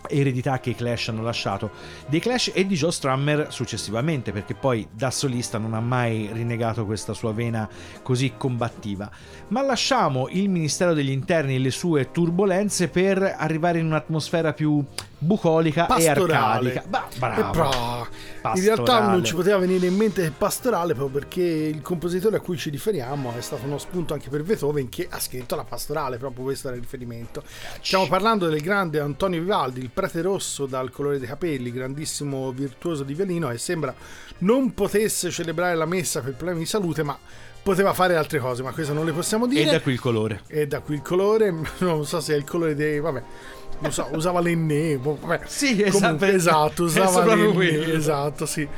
eredità 0.09 0.61
che 0.61 0.71
i 0.71 0.75
Clash 0.75 1.09
hanno 1.09 1.23
lasciato. 1.23 1.71
Dei 2.09 2.21
Clash 2.21 2.51
e 2.55 2.67
di 2.67 2.75
Joe 2.75 2.93
Strummer 2.93 3.47
successivamente 3.51 4.33
perché 4.33 4.55
poi 4.55 4.87
da 4.91 5.11
solista 5.11 5.59
non 5.59 5.75
ha 5.75 5.81
mai 5.81 6.31
rinnegato 6.33 6.85
questa 6.85 7.13
sua 7.13 7.33
vena 7.33 7.69
così 8.03 8.35
combattiva. 8.37 9.11
Ma 9.49 9.63
lasciamo 9.63 10.29
il 10.29 10.49
Ministero 10.49 10.95
degli 10.95 11.11
Interni 11.11 11.57
e 11.57 11.59
le 11.59 11.71
sue 11.71 12.11
turbulenze 12.11 12.89
per 12.89 13.35
arrivare 13.37 13.79
in 13.79 13.87
un'atmosfera 13.87 14.53
più 14.53 14.85
bucolica 15.25 15.87
Pastorale. 15.87 16.73
e 16.73 16.77
arcadica 16.77 16.85
Ba- 16.87 17.09
bravo. 17.51 18.09
In 18.55 18.63
realtà 18.63 19.09
non 19.09 19.25
ci 19.25 19.35
poteva 19.35 19.57
venire 19.59 19.87
in 19.87 19.95
mente 19.97 20.31
pastorale 20.37 20.95
proprio 20.95 21.21
perché 21.21 21.43
il 21.43 21.81
compositore 21.81 22.37
a 22.37 22.41
cui 22.41 22.59
ci 22.59 22.69
riferiamo 22.69 23.33
è 23.37 23.41
stato 23.41 23.65
uno 23.65 23.79
spunto 23.79 24.13
anche 24.13 24.29
per 24.29 24.43
Beethoven 24.43 24.89
che 24.91 25.07
ha 25.11 25.19
scritto 25.19 25.57
la 25.57 25.65
pastorale, 25.65 26.19
proprio 26.19 26.45
questo 26.45 26.69
era 26.69 26.77
il 26.77 26.83
riferimento. 26.83 27.43
Stiamo 27.81 28.07
parlando 28.07 28.49
del 28.49 28.61
grande 28.61 29.01
Antonio 29.01 29.41
Vivaldi, 29.41 29.81
il 29.81 29.91
prete 29.91 30.21
rosso 30.21 30.67
dal 30.67 30.91
colore 30.91 31.19
dei 31.19 31.27
capelli, 31.27 31.73
grandissimo 31.73 32.53
virtuoso 32.53 33.03
di 33.03 33.15
violino 33.15 33.51
e 33.51 33.57
sembra 33.57 33.95
non 34.39 34.75
potesse 34.75 35.31
celebrare 35.31 35.75
la 35.75 35.87
messa 35.87 36.21
per 36.21 36.35
problemi 36.35 36.61
di 36.61 36.67
salute, 36.67 37.03
ma 37.03 37.19
poteva 37.63 37.95
fare 37.95 38.15
altre 38.15 38.39
cose, 38.39 38.63
ma 38.63 38.73
questo 38.73 38.93
non 38.93 39.07
le 39.07 39.13
possiamo 39.13 39.47
dire. 39.47 39.63
e 39.63 39.73
da 39.73 39.81
qui 39.81 39.93
il 39.93 40.01
colore 40.01 40.43
E 40.49 40.67
da 40.67 40.81
qui 40.81 40.97
il 40.97 41.03
colore, 41.03 41.51
non 41.79 42.05
so 42.05 42.21
se 42.21 42.35
è 42.35 42.37
il 42.37 42.45
colore 42.45 42.75
dei... 42.75 43.01
vabbè, 43.01 43.23
so, 43.91 44.09
usava 44.13 44.41
l'enne, 44.41 44.97
boh, 44.97 45.19
vabbè. 45.21 45.41
Sì, 45.47 45.85
Comunque, 45.91 46.33
esatto, 46.33 46.85
esatto, 46.85 46.85
usava 46.85 47.21
proprio 47.23 47.51
l'enne, 47.51 47.55
quello. 47.55 47.93
esatto, 47.97 48.47
sì. 48.47 48.69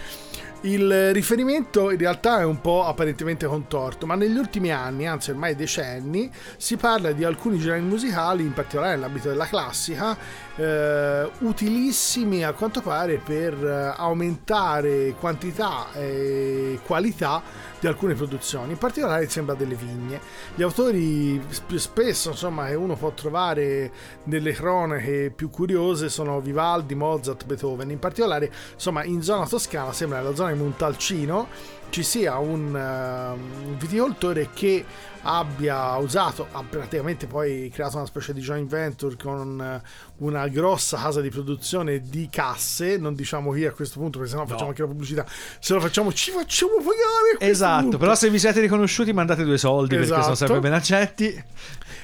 Il 0.63 1.13
riferimento 1.13 1.91
in 1.93 1.99
realtà 1.99 2.41
è 2.41 2.45
un 2.45 2.61
po' 2.61 2.85
apparentemente 2.85 3.47
contorto, 3.47 4.05
ma 4.07 4.17
negli 4.17 4.37
ultimi 4.37 4.73
anni, 4.73 5.07
anzi 5.07 5.31
ormai 5.31 5.55
decenni, 5.55 6.29
si 6.57 6.77
parla 6.77 7.13
di 7.13 7.23
alcuni 7.23 7.59
generi 7.59 7.83
musicali, 7.83 8.43
in 8.43 8.53
particolare 8.53 8.95
nell'ambito 8.95 9.29
della 9.29 9.47
classica, 9.47 10.17
eh, 10.57 11.31
utilissimi 11.41 12.45
a 12.45 12.53
quanto 12.53 12.81
pare 12.81 13.19
per 13.19 13.53
eh, 13.53 13.95
aumentare 13.97 15.15
quantità 15.19 15.93
e 15.93 16.81
qualità 16.85 17.43
di 17.79 17.87
alcune 17.87 18.15
produzioni, 18.15 18.73
in 18.73 18.79
particolare 18.79 19.29
sembra 19.29 19.55
delle 19.55 19.75
vigne. 19.75 20.21
Gli 20.55 20.63
autori 20.63 21.41
più 21.67 21.79
spesso, 21.79 22.31
insomma, 22.31 22.67
che 22.67 22.75
uno 22.75 22.95
può 22.95 23.11
trovare 23.11 23.91
nelle 24.25 24.53
cronache 24.53 25.31
più 25.35 25.51
curiose 25.51 26.09
sono 26.09 26.41
Vivaldi, 26.41 26.95
Mozart, 26.95 27.45
Beethoven. 27.45 27.91
In 27.91 27.99
particolare, 27.99 28.51
insomma, 28.73 29.05
in 29.05 29.23
zona 29.23 29.47
toscana, 29.47 29.93
sembra 29.93 30.19
nella 30.19 30.35
zona 30.35 30.53
di 30.53 30.59
Montalcino, 30.59 31.49
ci 31.91 32.03
sia 32.03 32.39
un, 32.39 32.75
eh, 32.75 33.67
un 33.67 33.77
viticoltore 33.79 34.49
che 34.53 34.85
abbia 35.27 35.97
usato, 35.97 36.47
ha 36.53 36.63
praticamente 36.63 37.27
poi 37.27 37.69
creato 37.73 37.97
una 37.97 38.07
specie 38.07 38.33
di 38.33 38.41
joint 38.41 38.69
venture 38.71 39.17
con 39.21 39.61
eh, 39.61 39.83
una 40.19 40.47
grossa 40.49 40.97
casa 40.97 41.21
di 41.21 41.31
produzione 41.31 42.01
di 42.01 42.29
casse, 42.31 42.97
non 42.97 43.15
diciamo 43.15 43.53
chi 43.53 43.65
a 43.67 43.73
questo 43.73 43.99
punto 43.99 44.19
perché 44.19 44.33
sennò 44.33 44.47
facciamo 44.47 44.69
anche 44.69 44.83
la 44.83 44.89
pubblicità, 44.89 45.27
se 45.59 45.75
lo 45.75 45.81
facciamo 45.81 46.13
ci 46.13 46.31
facciamo 46.31 46.77
pagare. 46.77 47.51
Esatto, 47.51 47.83
punto. 47.83 47.99
però 47.99 48.15
se 48.15 48.31
vi 48.31 48.39
siete 48.39 48.61
riconosciuti 48.61 49.13
mandate 49.13 49.45
due 49.45 49.59
soldi 49.59 49.97
perché 49.97 50.09
sono 50.09 50.21
Esatto. 50.21 50.37
sempre 50.37 50.61
ben 50.61 50.73
accetti. 50.73 51.45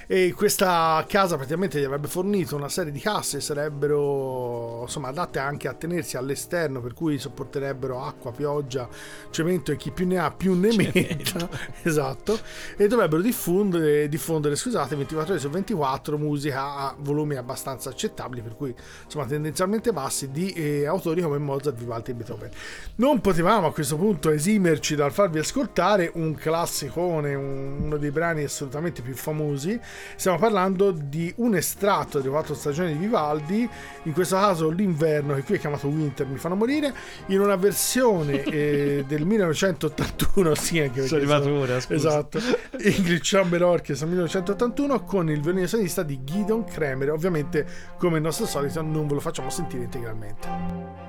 E 0.07 0.33
questa 0.37 1.03
casa 1.09 1.37
praticamente 1.37 1.81
gli 1.81 1.85
avrebbe 1.85 2.09
fornito 2.09 2.55
una 2.57 2.69
serie 2.69 2.93
di 2.93 2.99
casse, 3.01 3.41
sarebbero 3.41 4.83
insomma 4.83 5.09
adatte 5.09 5.39
anche 5.39 5.69
a 5.69 5.75
tenersi 5.75 6.17
all'esterno, 6.17 6.81
per 6.83 6.93
cui 6.93 7.19
sopporterebbero 7.19 8.05
acqua, 8.05 8.31
pioggia, 8.33 8.89
cemento 9.31 9.73
e 9.73 9.77
chi 9.77 9.91
più 9.91 10.07
ne 10.07 10.19
ha 10.19 10.31
più 10.31 10.55
ne 10.55 10.75
metta. 10.77 11.49
esatto. 11.83 12.39
E 12.77 12.89
dovrebbero 13.13 13.21
diffondere, 13.21 14.09
diffondere, 14.09 14.57
scusate, 14.57 14.97
24 14.97 15.33
ore 15.33 15.41
su 15.41 15.51
24 15.51 16.19
musica 16.19 16.77
a 16.77 16.97
volumi 16.99 17.37
abbastanza 17.37 17.91
accettabili, 17.91 18.41
per 18.41 18.57
cui 18.57 18.75
insomma 19.05 19.27
tendenzialmente 19.27 19.93
bassi 19.93 20.31
di 20.31 20.51
eh, 20.53 20.87
autori 20.87 21.21
come 21.21 21.39
Mozart, 21.39 21.77
Vivaldi 21.77 22.13
e 22.13 22.15
Beethoven. 22.15 22.51
Non 22.97 23.21
potevamo 23.21 23.67
a 23.67 23.73
questo 23.73 23.97
punto 23.97 24.31
esimerci 24.31 24.95
dal 24.95 25.13
farvi 25.13 25.39
ascoltare 25.39 26.11
un 26.15 26.35
classicone, 26.35 27.35
un- 27.35 27.81
uno 27.83 27.97
dei 27.97 28.11
brani 28.11 28.45
assolutamente 28.45 29.03
più 29.03 29.15
famosi. 29.15 29.79
Stiamo 30.17 30.39
parlando 30.39 30.91
di 30.93 31.33
un 31.37 31.55
estratto 31.55 32.19
delle 32.19 32.31
quattro 32.31 32.55
stagioni 32.55 32.93
di 32.93 32.99
Vivaldi, 32.99 33.69
in 34.05 34.13
questo 34.13 34.37
caso 34.37 34.71
l'inverno, 34.71 35.35
che 35.35 35.43
qui 35.43 35.57
è 35.57 35.59
chiamato 35.59 35.89
Winter, 35.89 36.27
mi 36.27 36.39
fanno 36.39 36.55
morire, 36.55 36.95
in 37.27 37.41
una 37.41 37.57
versione 37.57 38.43
eh, 38.45 39.05
del 39.09 39.27
1981, 39.27 40.55
sì, 40.55 40.79
anche 40.79 41.01
perché 41.01 41.09
Sono 41.09 41.21
arrivato 41.21 41.51
ora, 41.53 41.81
scusa. 41.81 41.95
Esatto, 41.95 42.39
English 42.79 43.02
Chamber 43.21 43.63
Orchestra 43.63 44.07
1981 44.07 45.05
con 45.05 45.31
il 45.31 45.41
violino 45.41 45.67
solista 45.67 46.03
di 46.03 46.23
Gideon 46.25 46.65
Kremer. 46.65 47.11
Ovviamente, 47.11 47.67
come 47.99 48.17
il 48.17 48.23
nostro 48.23 48.47
solito, 48.47 48.81
non 48.83 49.07
ve 49.07 49.15
lo 49.15 49.21
facciamo 49.21 49.51
sentire 49.51 49.85
integralmente. 49.85 51.02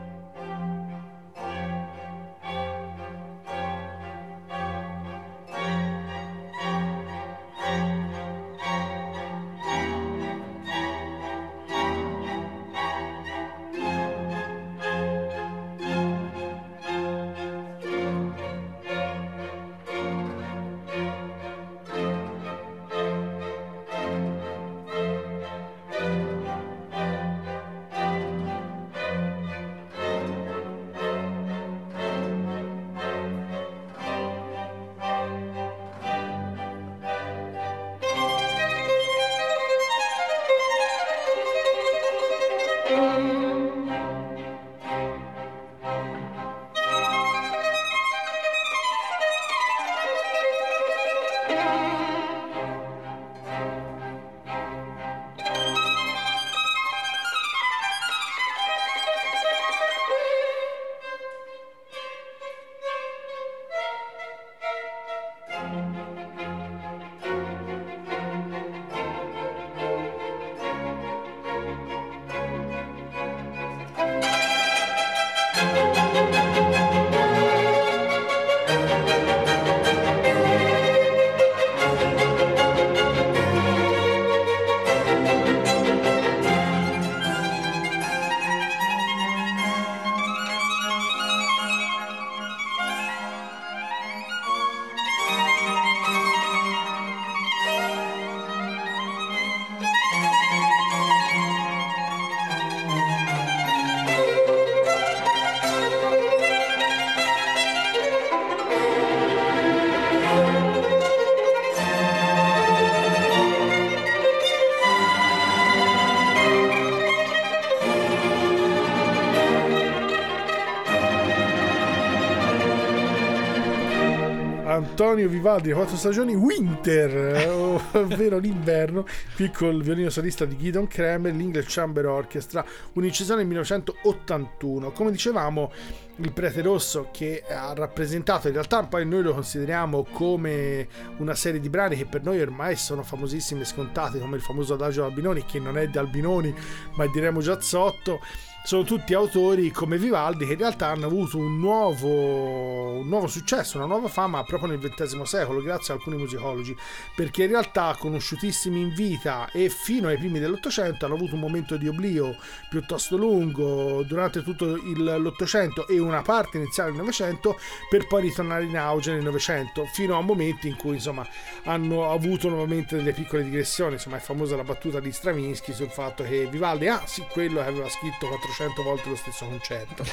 Antonio 124.93 125.27
Vivaldi, 125.27 125.71
quattro 125.71 125.95
stagioni 125.95 126.35
Winter, 126.35 127.35
eh, 127.35 127.49
ovvero 127.97 128.37
l'inverno, 128.37 129.07
qui 129.35 129.49
col 129.49 129.81
violino 129.81 130.11
solista 130.11 130.45
di 130.45 130.55
Gideon 130.55 130.85
Kramer, 130.85 131.33
l'English 131.33 131.73
Chamber 131.73 132.05
Orchestra, 132.05 132.63
un'incisione 132.93 133.39
nel 133.39 133.47
1981. 133.47 134.91
Come 134.91 135.09
dicevamo, 135.09 135.71
il 136.17 136.31
prete 136.31 136.61
rosso 136.61 137.09
che 137.11 137.43
ha 137.49 137.73
rappresentato 137.73 138.45
in 138.45 138.53
realtà 138.53 138.83
poi 138.83 139.03
noi 139.03 139.23
lo 139.23 139.33
consideriamo 139.33 140.05
come 140.11 140.87
una 141.17 141.33
serie 141.33 141.59
di 141.59 141.69
brani 141.69 141.95
che 141.95 142.05
per 142.05 142.21
noi 142.21 142.39
ormai 142.39 142.75
sono 142.75 143.01
famosissimi 143.01 143.61
e 143.61 143.65
scontati 143.65 144.19
come 144.19 144.35
il 144.35 144.43
famoso 144.43 144.75
adagio 144.75 145.05
Albinoni 145.05 145.43
che 145.43 145.57
non 145.57 145.75
è 145.75 145.87
di 145.87 145.97
Albinoni 145.97 146.53
ma 146.97 147.07
diremo 147.07 147.41
Giazzotto 147.41 148.19
sono 148.65 148.83
tutti 148.83 149.13
autori 149.13 149.71
come 149.71 149.97
Vivaldi 149.97 150.45
che 150.45 150.53
in 150.53 150.57
realtà 150.57 150.87
hanno 150.87 151.05
avuto 151.05 151.37
un 151.37 151.59
nuovo, 151.59 152.99
un 152.99 153.09
nuovo 153.09 153.27
successo, 153.27 153.75
una 153.75 153.87
nuova 153.87 154.07
fama 154.07 154.41
proprio 154.45 154.69
nel 154.69 154.79
XX 154.79 155.21
secolo, 155.23 155.61
grazie 155.61 155.93
a 155.93 155.97
alcuni 155.97 156.15
musicologi, 156.15 156.73
perché 157.13 157.43
in 157.43 157.49
realtà 157.49 157.93
conosciutissimi 157.99 158.79
in 158.79 158.93
vita 158.93 159.49
e 159.51 159.67
fino 159.67 160.07
ai 160.07 160.17
primi 160.17 160.39
dell'Ottocento 160.39 161.03
hanno 161.03 161.15
avuto 161.15 161.35
un 161.35 161.41
momento 161.41 161.75
di 161.75 161.89
oblio 161.89 162.37
piuttosto 162.69 163.17
lungo 163.17 164.01
durante 164.03 164.41
tutto 164.41 164.79
l'Ottocento 164.95 165.85
e 165.89 165.99
una 165.99 166.21
parte 166.21 166.55
iniziale 166.55 166.91
del 166.91 166.99
Novecento, 167.01 167.59
per 167.89 168.07
poi 168.07 168.21
ritornare 168.21 168.63
in 168.63 168.77
auge 168.77 169.11
nel 169.11 169.23
Novecento, 169.23 169.83
fino 169.91 170.17
a 170.17 170.21
momenti 170.21 170.69
in 170.69 170.77
cui 170.77 170.93
insomma 170.93 171.27
hanno 171.65 172.09
avuto 172.09 172.47
nuovamente 172.47 172.95
delle 172.95 173.11
piccole 173.11 173.43
digressioni, 173.43 173.95
insomma 173.95 174.15
è 174.15 174.21
famosa 174.21 174.55
la 174.55 174.63
battuta 174.63 175.01
di 175.01 175.11
Stravinsky 175.11 175.73
sul 175.73 175.89
fatto 175.89 176.23
che 176.23 176.47
Vivaldi, 176.49 176.87
ah 176.87 177.05
sì, 177.05 177.25
quello 177.29 177.59
che 177.61 177.67
aveva 177.67 177.89
scritto 177.89 178.25
400 178.27 178.51
400 178.53 178.83
volte 178.83 179.09
lo 179.09 179.15
stesso 179.15 179.45
concerto. 179.45 180.05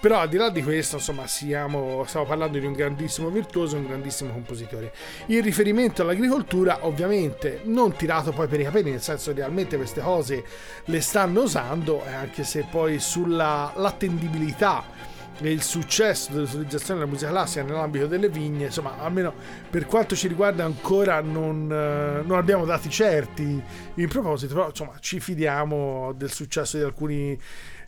Però 0.00 0.18
al 0.18 0.28
di 0.28 0.36
là 0.36 0.50
di 0.50 0.62
questo, 0.62 0.96
insomma, 0.96 1.26
siamo, 1.26 2.04
stiamo 2.06 2.26
parlando 2.26 2.58
di 2.58 2.66
un 2.66 2.72
grandissimo 2.72 3.30
virtuoso, 3.30 3.76
un 3.76 3.86
grandissimo 3.86 4.32
compositore. 4.32 4.92
Il 5.26 5.42
riferimento 5.42 6.02
all'agricoltura, 6.02 6.78
ovviamente, 6.82 7.60
non 7.64 7.94
tirato 7.96 8.32
poi 8.32 8.48
per 8.48 8.60
i 8.60 8.64
capelli, 8.64 8.90
nel 8.90 9.02
senso 9.02 9.32
realmente 9.32 9.76
queste 9.76 10.00
cose 10.00 10.44
le 10.86 11.00
stanno 11.00 11.42
usando, 11.42 12.02
anche 12.04 12.42
se 12.42 12.66
poi 12.70 12.98
sulla 12.98 13.72
l'attendibilità 13.76 15.12
e 15.40 15.50
il 15.50 15.62
successo 15.62 16.32
dell'utilizzazione 16.32 17.00
della 17.00 17.10
musica 17.10 17.30
classica 17.30 17.64
nell'ambito 17.64 18.06
delle 18.06 18.28
vigne, 18.28 18.66
insomma, 18.66 18.98
almeno 19.00 19.32
per 19.68 19.86
quanto 19.86 20.14
ci 20.14 20.28
riguarda 20.28 20.64
ancora 20.64 21.20
non, 21.20 21.70
eh, 21.70 22.22
non 22.24 22.38
abbiamo 22.38 22.64
dati 22.64 22.88
certi 22.88 23.60
in 23.94 24.08
proposito, 24.08 24.54
però 24.54 24.68
insomma 24.68 24.92
ci 25.00 25.18
fidiamo 25.18 26.12
del 26.16 26.30
successo 26.30 26.76
di 26.76 26.84
alcuni 26.84 27.38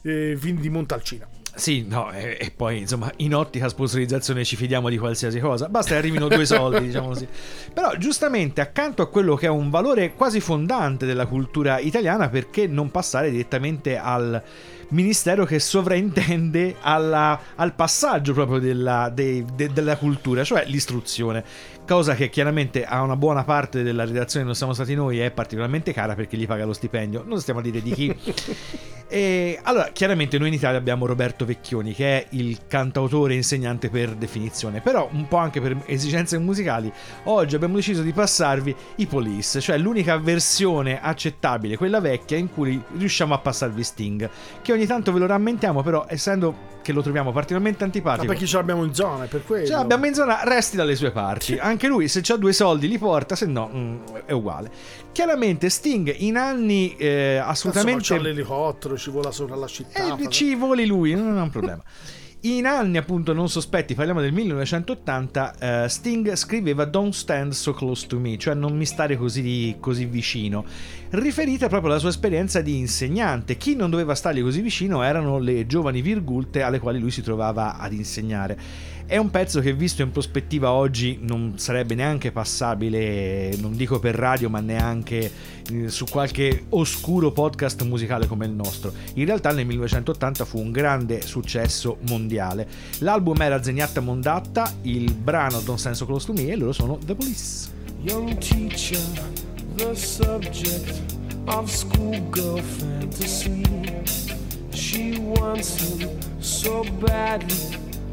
eh, 0.06 0.36
vini 0.36 0.60
di 0.60 0.70
Montalcino. 0.70 1.26
Sì, 1.56 1.86
no, 1.88 2.12
e, 2.12 2.36
e, 2.38 2.52
poi 2.54 2.80
insomma 2.80 3.10
in 3.16 3.34
ottica 3.34 3.70
sponsorizzazione 3.70 4.44
ci 4.44 4.56
fidiamo 4.56 4.90
di 4.90 4.98
qualsiasi 4.98 5.40
cosa, 5.40 5.70
basta 5.70 5.92
che 5.92 5.96
arrivino 5.96 6.28
due 6.28 6.44
soldi, 6.44 6.84
diciamo 6.84 7.08
così. 7.08 7.26
Però 7.72 7.96
giustamente 7.96 8.60
accanto 8.60 9.00
a 9.00 9.08
quello 9.08 9.36
che 9.36 9.46
è 9.46 9.48
un 9.48 9.70
valore 9.70 10.12
quasi 10.12 10.40
fondante 10.40 11.06
della 11.06 11.24
cultura 11.24 11.78
italiana, 11.78 12.28
perché 12.28 12.66
non 12.66 12.90
passare 12.90 13.30
direttamente 13.30 13.96
al 13.96 14.42
ministero 14.88 15.46
che 15.46 15.58
sovraintende 15.58 16.76
alla, 16.80 17.40
al 17.54 17.74
passaggio 17.74 18.34
proprio 18.34 18.58
della, 18.58 19.08
de, 19.08 19.44
de, 19.54 19.72
della 19.72 19.96
cultura, 19.96 20.44
cioè 20.44 20.64
l'istruzione 20.66 21.42
cosa 21.86 22.14
che 22.14 22.28
chiaramente 22.28 22.84
a 22.84 23.00
una 23.02 23.16
buona 23.16 23.44
parte 23.44 23.82
della 23.82 24.04
redazione 24.04 24.44
non 24.44 24.54
siamo 24.54 24.72
stati 24.72 24.94
noi 24.94 25.20
è 25.20 25.30
particolarmente 25.30 25.92
cara 25.92 26.14
perché 26.14 26.36
gli 26.36 26.46
paga 26.46 26.64
lo 26.64 26.72
stipendio, 26.72 27.22
non 27.24 27.40
stiamo 27.40 27.60
a 27.60 27.62
dire 27.62 27.80
di 27.80 27.92
chi. 27.92 28.14
e 29.08 29.58
allora, 29.62 29.90
chiaramente 29.92 30.36
noi 30.36 30.48
in 30.48 30.54
Italia 30.54 30.78
abbiamo 30.78 31.06
Roberto 31.06 31.44
Vecchioni 31.44 31.94
che 31.94 32.18
è 32.18 32.26
il 32.30 32.66
cantautore 32.66 33.34
insegnante 33.34 33.88
per 33.88 34.14
definizione, 34.14 34.80
però 34.80 35.08
un 35.12 35.28
po' 35.28 35.36
anche 35.36 35.60
per 35.60 35.76
esigenze 35.86 36.36
musicali, 36.38 36.92
oggi 37.24 37.54
abbiamo 37.54 37.76
deciso 37.76 38.02
di 38.02 38.12
passarvi 38.12 38.74
i 38.96 39.06
Police, 39.06 39.60
cioè 39.60 39.78
l'unica 39.78 40.18
versione 40.18 41.00
accettabile, 41.00 41.76
quella 41.76 42.00
vecchia 42.00 42.36
in 42.36 42.52
cui 42.52 42.82
riusciamo 42.96 43.32
a 43.32 43.38
passarvi 43.38 43.82
Sting, 43.82 44.28
che 44.60 44.72
ogni 44.72 44.86
tanto 44.86 45.12
ve 45.12 45.20
lo 45.20 45.26
rammentiamo, 45.26 45.82
però 45.82 46.04
essendo 46.08 46.74
che 46.86 46.92
lo 46.92 47.02
troviamo 47.02 47.32
particolarmente 47.32 47.82
antipatico. 47.82 48.26
Ma 48.26 48.30
perché 48.30 48.46
ce 48.46 48.56
l'abbiamo 48.56 48.84
in 48.84 48.94
zona, 48.94 49.24
per 49.24 49.44
quello. 49.44 49.66
Ce 49.66 49.72
l'abbiamo 49.72 50.06
in 50.06 50.14
zona, 50.14 50.42
resti 50.44 50.76
dalle 50.76 50.94
sue 50.94 51.10
parti. 51.10 51.58
Anche 51.58 51.75
lui, 51.82 52.08
se 52.08 52.22
ha 52.26 52.36
due 52.36 52.52
soldi, 52.52 52.88
li 52.88 52.98
porta, 52.98 53.36
se 53.36 53.46
no, 53.46 53.70
mm, 53.72 53.96
è 54.24 54.32
uguale. 54.32 54.70
Chiaramente, 55.12 55.68
Sting 55.68 56.14
in 56.18 56.36
anni 56.36 56.96
eh, 56.96 57.36
assolutamente. 57.36 58.02
C'è 58.02 58.18
l'elicottero, 58.18 58.96
ci 58.96 59.10
vola 59.10 59.30
sopra 59.30 59.56
la 59.56 59.66
città. 59.66 60.16
Eh, 60.16 60.28
ci 60.30 60.54
voli 60.54 60.86
lui, 60.86 61.14
non 61.14 61.36
è 61.36 61.40
un 61.40 61.50
problema. 61.50 61.82
In 62.46 62.66
anni 62.66 62.96
appunto 62.96 63.32
non 63.32 63.48
sospetti, 63.48 63.94
parliamo 63.94 64.20
del 64.20 64.32
1980, 64.32 65.56
uh, 65.58 65.64
eh, 65.64 65.88
Sting 65.88 66.32
scriveva 66.34 66.84
Don't 66.84 67.12
stand 67.12 67.52
so 67.52 67.72
close 67.72 68.06
to 68.06 68.20
me, 68.20 68.38
cioè 68.38 68.54
non 68.54 68.76
mi 68.76 68.84
stare 68.84 69.16
così, 69.16 69.76
così 69.80 70.04
vicino, 70.04 70.64
riferita 71.10 71.66
proprio 71.66 71.90
alla 71.90 71.98
sua 71.98 72.10
esperienza 72.10 72.60
di 72.60 72.78
insegnante. 72.78 73.56
Chi 73.56 73.74
non 73.74 73.90
doveva 73.90 74.14
stargli 74.14 74.42
così 74.42 74.60
vicino 74.60 75.02
erano 75.02 75.38
le 75.38 75.66
giovani 75.66 76.02
virgulte 76.02 76.62
alle 76.62 76.78
quali 76.78 77.00
lui 77.00 77.10
si 77.10 77.22
trovava 77.22 77.78
ad 77.78 77.92
insegnare. 77.92 78.56
È 79.08 79.16
un 79.18 79.30
pezzo 79.30 79.60
che 79.60 79.72
visto 79.72 80.02
in 80.02 80.10
prospettiva 80.10 80.72
oggi 80.72 81.20
non 81.22 81.52
sarebbe 81.58 81.94
neanche 81.94 82.32
passabile, 82.32 83.54
non 83.60 83.76
dico 83.76 84.00
per 84.00 84.16
radio, 84.16 84.50
ma 84.50 84.58
neanche 84.58 85.30
eh, 85.70 85.88
su 85.88 86.06
qualche 86.06 86.64
oscuro 86.70 87.30
podcast 87.30 87.84
musicale 87.84 88.26
come 88.26 88.46
il 88.46 88.50
nostro. 88.50 88.92
In 89.14 89.24
realtà 89.24 89.52
nel 89.52 89.64
1980 89.64 90.44
fu 90.44 90.58
un 90.58 90.72
grande 90.72 91.20
successo 91.20 91.98
mondiale. 92.08 92.66
L'album 92.98 93.40
era 93.40 93.62
Zeniatta 93.62 94.00
Mondatta, 94.00 94.74
il 94.82 95.12
brano 95.14 95.60
Don't 95.60 95.78
Sense 95.78 95.98
So 95.98 96.06
Close 96.06 96.26
to 96.26 96.32
Me 96.32 96.48
e 96.48 96.56
loro 96.56 96.72
sono 96.72 96.98
The 96.98 97.14
Police. 97.14 97.70
Young 98.02 98.36
teacher, 98.38 98.98
the 99.76 99.94
subject 99.94 101.00
of 101.44 101.70
schoolgirl 101.70 102.60
fantasy. 102.60 103.62
She 104.72 105.16
wants 105.16 105.78
him 105.78 106.10
so 106.40 106.82
badly. 106.98 107.85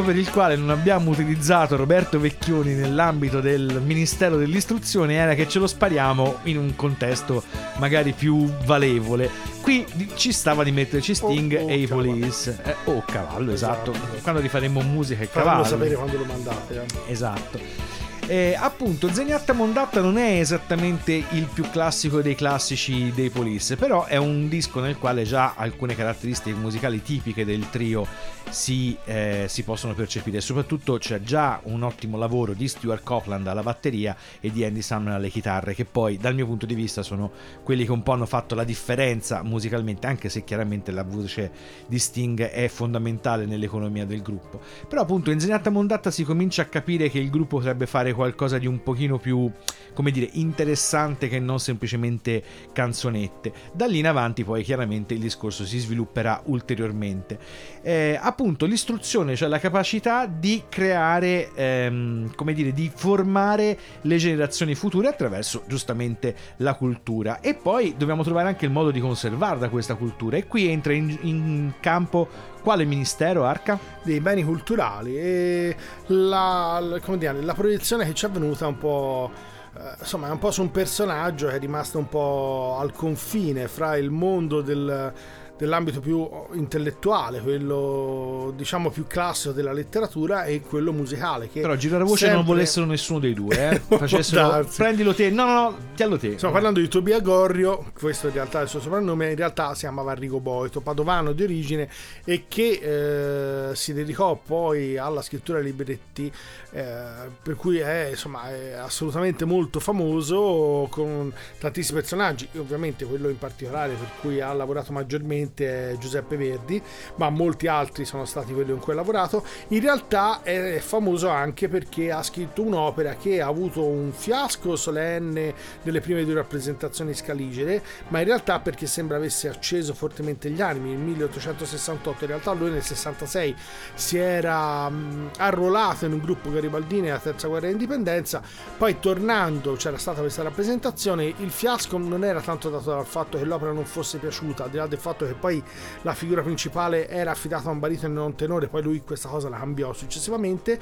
Motivo 0.00 0.04
per 0.04 0.16
il 0.16 0.30
quale 0.30 0.56
non 0.56 0.70
abbiamo 0.70 1.10
utilizzato 1.10 1.76
Roberto 1.76 2.18
Vecchioni 2.18 2.74
nell'ambito 2.74 3.40
del 3.40 3.80
Ministero 3.84 4.36
dell'Istruzione 4.36 5.14
era 5.14 5.34
che 5.34 5.48
ce 5.48 5.58
lo 5.58 5.66
spariamo 5.66 6.40
in 6.44 6.58
un 6.58 6.74
contesto 6.76 7.42
magari 7.78 8.12
più 8.12 8.46
valevole. 8.64 9.30
Qui 9.60 9.86
ci 10.14 10.32
stava 10.32 10.64
di 10.64 10.72
metterci 10.72 11.14
Sting 11.14 11.56
Oh, 11.60 11.64
oh, 11.64 11.68
e 11.68 11.74
i 11.78 11.86
cavallo. 11.86 12.10
Police. 12.10 12.58
Eh, 12.64 12.74
oh, 12.84 13.02
cavallo, 13.06 13.52
esatto. 13.52 13.92
Esatto. 13.92 14.18
Quando 14.22 14.40
rifaremo 14.40 14.80
musica 14.82 15.22
e 15.22 15.30
cavallo. 15.30 15.64
sapere 15.64 15.94
quando 15.94 16.16
lo 16.18 16.24
mandate. 16.24 16.74
eh. 17.06 17.12
Esatto. 17.12 17.89
Eh, 18.30 18.56
appunto, 18.56 19.12
Zeniatta 19.12 19.52
Mondatta 19.52 20.00
non 20.00 20.16
è 20.16 20.38
esattamente 20.38 21.24
il 21.32 21.48
più 21.52 21.68
classico 21.68 22.22
dei 22.22 22.36
classici 22.36 23.10
dei 23.12 23.28
Police, 23.28 23.74
però 23.74 24.04
è 24.04 24.18
un 24.18 24.48
disco 24.48 24.78
nel 24.78 24.98
quale 24.98 25.24
già 25.24 25.54
alcune 25.56 25.96
caratteristiche 25.96 26.56
musicali 26.56 27.02
tipiche 27.02 27.44
del 27.44 27.68
trio 27.70 28.06
si, 28.48 28.96
eh, 29.04 29.46
si 29.48 29.64
possono 29.64 29.94
percepire. 29.94 30.40
Soprattutto 30.40 30.96
c'è 30.98 31.22
già 31.22 31.58
un 31.64 31.82
ottimo 31.82 32.16
lavoro 32.16 32.52
di 32.52 32.68
Stuart 32.68 33.02
Copeland 33.02 33.48
alla 33.48 33.64
batteria 33.64 34.16
e 34.38 34.52
di 34.52 34.64
Andy 34.64 34.80
Sumner 34.80 35.14
alle 35.14 35.28
chitarre, 35.28 35.74
che 35.74 35.84
poi 35.84 36.16
dal 36.16 36.36
mio 36.36 36.46
punto 36.46 36.66
di 36.66 36.74
vista 36.76 37.02
sono 37.02 37.32
quelli 37.64 37.84
che 37.84 37.90
un 37.90 38.04
po' 38.04 38.12
hanno 38.12 38.26
fatto 38.26 38.54
la 38.54 38.62
differenza 38.62 39.42
musicalmente, 39.42 40.06
anche 40.06 40.28
se 40.28 40.44
chiaramente 40.44 40.92
la 40.92 41.02
voce 41.02 41.50
di 41.84 41.98
Sting 41.98 42.42
è 42.42 42.68
fondamentale 42.68 43.44
nell'economia 43.44 44.06
del 44.06 44.22
gruppo. 44.22 44.60
Però 44.88 45.02
appunto 45.02 45.32
in 45.32 45.40
Zeniatta 45.40 45.70
Mondatta 45.70 46.12
si 46.12 46.22
comincia 46.22 46.62
a 46.62 46.66
capire 46.66 47.10
che 47.10 47.18
il 47.18 47.28
gruppo 47.28 47.56
potrebbe 47.56 47.86
fare 47.86 48.18
qualcosa 48.20 48.58
di 48.58 48.66
un 48.66 48.82
pochino 48.82 49.18
più, 49.18 49.50
come 49.94 50.10
dire, 50.10 50.28
interessante 50.32 51.26
che 51.26 51.38
non 51.38 51.58
semplicemente 51.58 52.42
canzonette. 52.70 53.50
Da 53.72 53.86
lì 53.86 53.98
in 53.98 54.06
avanti 54.06 54.44
poi 54.44 54.62
chiaramente 54.62 55.14
il 55.14 55.20
discorso 55.20 55.64
si 55.64 55.78
svilupperà 55.78 56.42
ulteriormente. 56.44 57.38
Eh, 57.82 58.18
appunto 58.20 58.66
l'istruzione, 58.66 59.36
cioè 59.36 59.48
la 59.48 59.58
capacità 59.58 60.26
di 60.26 60.64
creare, 60.68 61.50
ehm, 61.54 62.34
come 62.34 62.52
dire, 62.52 62.72
di 62.72 62.90
formare 62.94 63.78
le 64.02 64.16
generazioni 64.16 64.74
future 64.74 65.08
attraverso 65.08 65.62
giustamente 65.66 66.34
la 66.56 66.74
cultura. 66.74 67.40
E 67.40 67.54
poi 67.54 67.94
dobbiamo 67.96 68.22
trovare 68.22 68.48
anche 68.48 68.66
il 68.66 68.70
modo 68.70 68.90
di 68.90 69.00
conservarla 69.00 69.68
questa 69.68 69.94
cultura. 69.94 70.36
E 70.36 70.46
qui 70.46 70.68
entra 70.68 70.92
in, 70.92 71.16
in 71.22 71.72
campo 71.80 72.28
quale 72.62 72.84
ministero, 72.84 73.44
Arca? 73.44 73.78
dei 74.02 74.20
beni 74.20 74.42
culturali 74.42 75.16
e 75.16 75.76
la, 76.06 76.82
dire, 77.16 77.42
la 77.42 77.54
proiezione 77.54 78.06
che 78.06 78.14
ci 78.14 78.26
è 78.26 78.30
venuta 78.30 78.66
un 78.66 78.78
po' 78.78 79.30
eh, 79.76 79.94
insomma 80.00 80.28
è 80.28 80.30
un 80.30 80.38
po' 80.38 80.50
su 80.50 80.62
un 80.62 80.70
personaggio 80.70 81.48
che 81.48 81.56
è 81.56 81.58
rimasto 81.58 81.98
un 81.98 82.08
po' 82.08 82.76
al 82.78 82.92
confine 82.92 83.68
fra 83.68 83.96
il 83.96 84.10
mondo 84.10 84.62
del- 84.62 85.12
dell'ambito 85.60 86.00
più 86.00 86.26
intellettuale, 86.52 87.40
quello 87.40 88.50
diciamo 88.56 88.88
più 88.88 89.06
classico 89.06 89.52
della 89.52 89.74
letteratura 89.74 90.44
e 90.44 90.62
quello 90.62 90.90
musicale. 90.90 91.50
Che 91.50 91.60
Però 91.60 91.74
girare 91.74 92.02
voce 92.02 92.28
non 92.28 92.36
sempre- 92.36 92.54
volessero 92.54 92.86
nessuno 92.86 93.18
dei 93.18 93.34
due, 93.34 93.70
eh. 93.70 93.80
Facessero, 93.98 94.66
prendilo 94.74 95.14
te. 95.14 95.28
No, 95.28 95.44
no, 95.44 95.52
no, 95.52 95.76
tiallo 95.94 96.16
te. 96.16 96.36
Stiamo 96.36 96.54
parlando 96.54 96.80
di 96.80 96.88
Tobia 96.88 97.20
Gorrio, 97.20 97.92
questo 97.92 98.28
in 98.28 98.32
realtà 98.32 98.60
è 98.60 98.62
il 98.62 98.68
suo 98.70 98.80
soprannome, 98.80 99.28
in 99.28 99.36
realtà 99.36 99.74
si 99.74 99.80
chiamava 99.80 100.12
Arrigo 100.12 100.40
Boito, 100.40 100.80
padovano 100.80 101.32
di 101.32 101.42
origine 101.42 101.90
e 102.24 102.44
che 102.48 103.68
eh, 103.70 103.76
si 103.76 103.92
dedicò 103.92 104.40
poi 104.42 104.96
alla 104.96 105.20
scrittura 105.20 105.60
dei 105.60 105.66
libretti, 105.72 106.32
eh, 106.70 106.94
per 107.42 107.54
cui 107.56 107.80
è, 107.80 108.06
insomma, 108.08 108.48
è 108.48 108.72
assolutamente 108.72 109.44
molto 109.44 109.78
famoso 109.78 110.86
con 110.90 111.30
tantissimi 111.58 112.00
personaggi, 112.00 112.48
e 112.50 112.58
ovviamente 112.58 113.04
quello 113.04 113.28
in 113.28 113.36
particolare 113.36 113.92
per 113.92 114.08
cui 114.22 114.40
ha 114.40 114.50
lavorato 114.54 114.92
maggiormente 114.92 115.48
è 115.58 115.96
Giuseppe 115.98 116.36
Verdi, 116.36 116.82
ma 117.16 117.30
molti 117.30 117.66
altri 117.66 118.04
sono 118.04 118.24
stati 118.24 118.52
quelli 118.52 118.70
con 118.70 118.80
cui 118.80 118.92
ha 118.92 118.96
lavorato. 118.96 119.44
In 119.68 119.80
realtà 119.80 120.42
è 120.42 120.78
famoso 120.80 121.28
anche 121.28 121.68
perché 121.68 122.10
ha 122.10 122.22
scritto 122.22 122.62
un'opera 122.62 123.14
che 123.14 123.40
ha 123.40 123.46
avuto 123.46 123.84
un 123.84 124.12
fiasco 124.12 124.76
solenne 124.76 125.54
nelle 125.82 126.00
prime 126.00 126.24
due 126.24 126.34
rappresentazioni 126.34 127.14
scaligere, 127.14 127.82
ma 128.08 128.20
in 128.20 128.26
realtà 128.26 128.60
perché 128.60 128.86
sembra 128.86 129.16
avesse 129.16 129.48
acceso 129.48 129.94
fortemente 129.94 130.50
gli 130.50 130.60
animi 130.60 130.90
nel 130.90 130.98
1868. 130.98 132.24
In 132.24 132.30
realtà 132.30 132.52
lui 132.52 132.70
nel 132.70 132.82
66 132.82 133.56
si 133.94 134.16
era 134.16 134.88
mh, 134.88 135.30
arruolato 135.38 136.06
in 136.06 136.12
un 136.12 136.20
gruppo 136.20 136.50
garibaldini 136.50 137.10
alla 137.10 137.18
terza 137.18 137.48
guerra 137.48 137.68
d'indipendenza, 137.68 138.42
poi 138.76 138.98
tornando 138.98 139.74
c'era 139.74 139.98
stata 139.98 140.20
questa 140.20 140.42
rappresentazione, 140.42 141.32
il 141.38 141.50
fiasco 141.50 141.98
non 141.98 142.24
era 142.24 142.40
tanto 142.40 142.70
dato 142.70 142.90
dal 142.90 143.06
fatto 143.06 143.38
che 143.38 143.44
l'opera 143.44 143.72
non 143.72 143.84
fosse 143.84 144.18
piaciuta, 144.18 144.64
al 144.64 144.70
di 144.70 144.76
là 144.76 144.86
del 144.86 144.98
fatto 144.98 145.26
che 145.26 145.34
poi 145.40 145.62
la 146.02 146.14
figura 146.14 146.42
principale 146.42 147.08
era 147.08 147.32
affidata 147.32 147.68
a 147.68 147.72
un 147.72 147.78
baritono 147.80 148.12
e 148.12 148.16
non 148.16 148.24
un 148.26 148.34
tenore, 148.36 148.68
poi 148.68 148.82
lui 148.82 149.02
questa 149.02 149.28
cosa 149.28 149.48
la 149.48 149.58
cambiò 149.58 149.92
successivamente, 149.92 150.78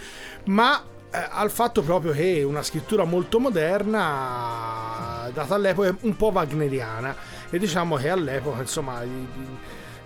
ma 0.46 0.82
eh, 1.10 1.26
al 1.30 1.50
fatto 1.50 1.82
proprio 1.82 2.12
che 2.12 2.42
una 2.42 2.62
scrittura 2.62 3.04
molto 3.04 3.38
moderna, 3.40 5.30
data 5.32 5.54
all'epoca, 5.54 5.96
un 6.02 6.16
po' 6.16 6.30
wagneriana, 6.30 7.16
e 7.48 7.58
diciamo 7.58 7.96
che 7.96 8.10
all'epoca, 8.10 8.60
insomma, 8.60 9.02
i- 9.02 9.28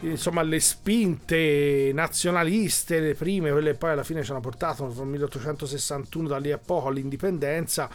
insomma, 0.01 0.43
le 0.43 0.61
spinte 0.61 1.91
nazionaliste, 1.93 3.01
le 3.01 3.15
prime, 3.15 3.51
quelle 3.51 3.75
poi 3.75 3.91
alla 3.91 4.05
fine 4.05 4.23
ci 4.23 4.31
hanno 4.31 4.41
portato 4.41 4.87
dal 4.87 5.07
1861 5.07 6.29
da 6.29 6.39
lì 6.39 6.53
a 6.53 6.59
poco 6.59 6.89
all'indipendenza, 6.89 7.89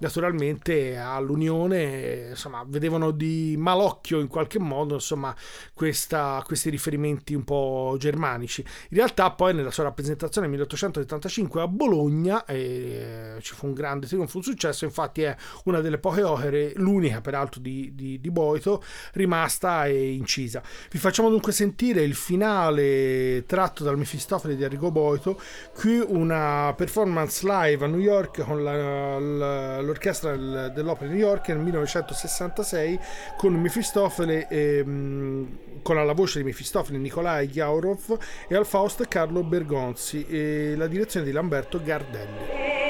naturalmente 0.00 0.96
all'Unione, 0.96 2.28
insomma, 2.30 2.64
vedevano 2.66 3.10
di 3.10 3.54
malocchio 3.58 4.20
in 4.20 4.28
qualche 4.28 4.58
modo, 4.58 4.94
insomma, 4.94 5.34
questa- 5.74 6.42
questi 6.44 6.70
riferimenti 6.70 7.34
un 7.34 7.44
po' 7.44 7.96
germanici. 7.98 8.60
In 8.90 8.96
realtà 8.96 9.30
poi 9.30 9.54
nella 9.54 9.70
sua 9.70 9.84
rappresentazione 9.84 10.46
nel 10.46 10.56
1875 10.56 11.60
a 11.62 11.68
Bologna 11.68 12.44
eh, 12.44 13.38
ci 13.40 13.54
fu 13.54 13.66
un 13.66 13.72
grande 13.74 14.06
trionfo, 14.06 14.36
un 14.38 14.42
successo, 14.42 14.84
infatti 14.84 15.22
è 15.22 15.36
una 15.64 15.80
delle 15.80 15.98
poche 15.98 16.22
opere, 16.22 16.72
l'unica 16.76 17.20
peraltro 17.20 17.60
di, 17.60 17.92
di, 17.94 18.20
di 18.20 18.30
Boito, 18.30 18.82
rimasta 19.12 19.86
e 19.86 20.12
incisa. 20.12 20.62
Vi 20.90 20.98
facciamo 20.98 21.28
dunque 21.30 21.52
sentire 21.52 22.02
il 22.02 22.14
finale 22.14 23.44
tratto 23.46 23.84
dal 23.84 23.96
Mefistofele 23.98 24.56
di 24.56 24.64
Arrigo 24.64 24.90
Boito, 24.90 25.40
qui 25.74 25.98
una 26.06 26.72
performance 26.76 27.46
live 27.46 27.84
a 27.84 27.88
New 27.88 27.98
York 28.00 28.42
con 28.42 28.62
la- 28.62 29.18
la- 29.18 29.80
l'orchestra 29.90 30.30
del- 30.36 30.72
dell'opera 30.74 31.10
di 31.10 31.16
New 31.16 31.26
York 31.26 31.48
nel 31.48 31.58
1966 31.58 32.98
con 33.36 33.54
Mefistofele 33.54 34.48
ehm, 34.48 35.58
con 35.82 35.98
alla 35.98 36.12
voce 36.12 36.38
di 36.38 36.44
Mefistofele 36.44 36.98
Nikolai 36.98 37.46
Ghiaurov 37.48 38.18
e 38.48 38.54
al 38.56 38.66
Faust 38.66 39.06
Carlo 39.08 39.42
Bergonzi 39.42 40.26
e 40.28 40.74
la 40.76 40.86
direzione 40.86 41.26
di 41.26 41.32
Lamberto 41.32 41.80
Gardelli. 41.82 42.89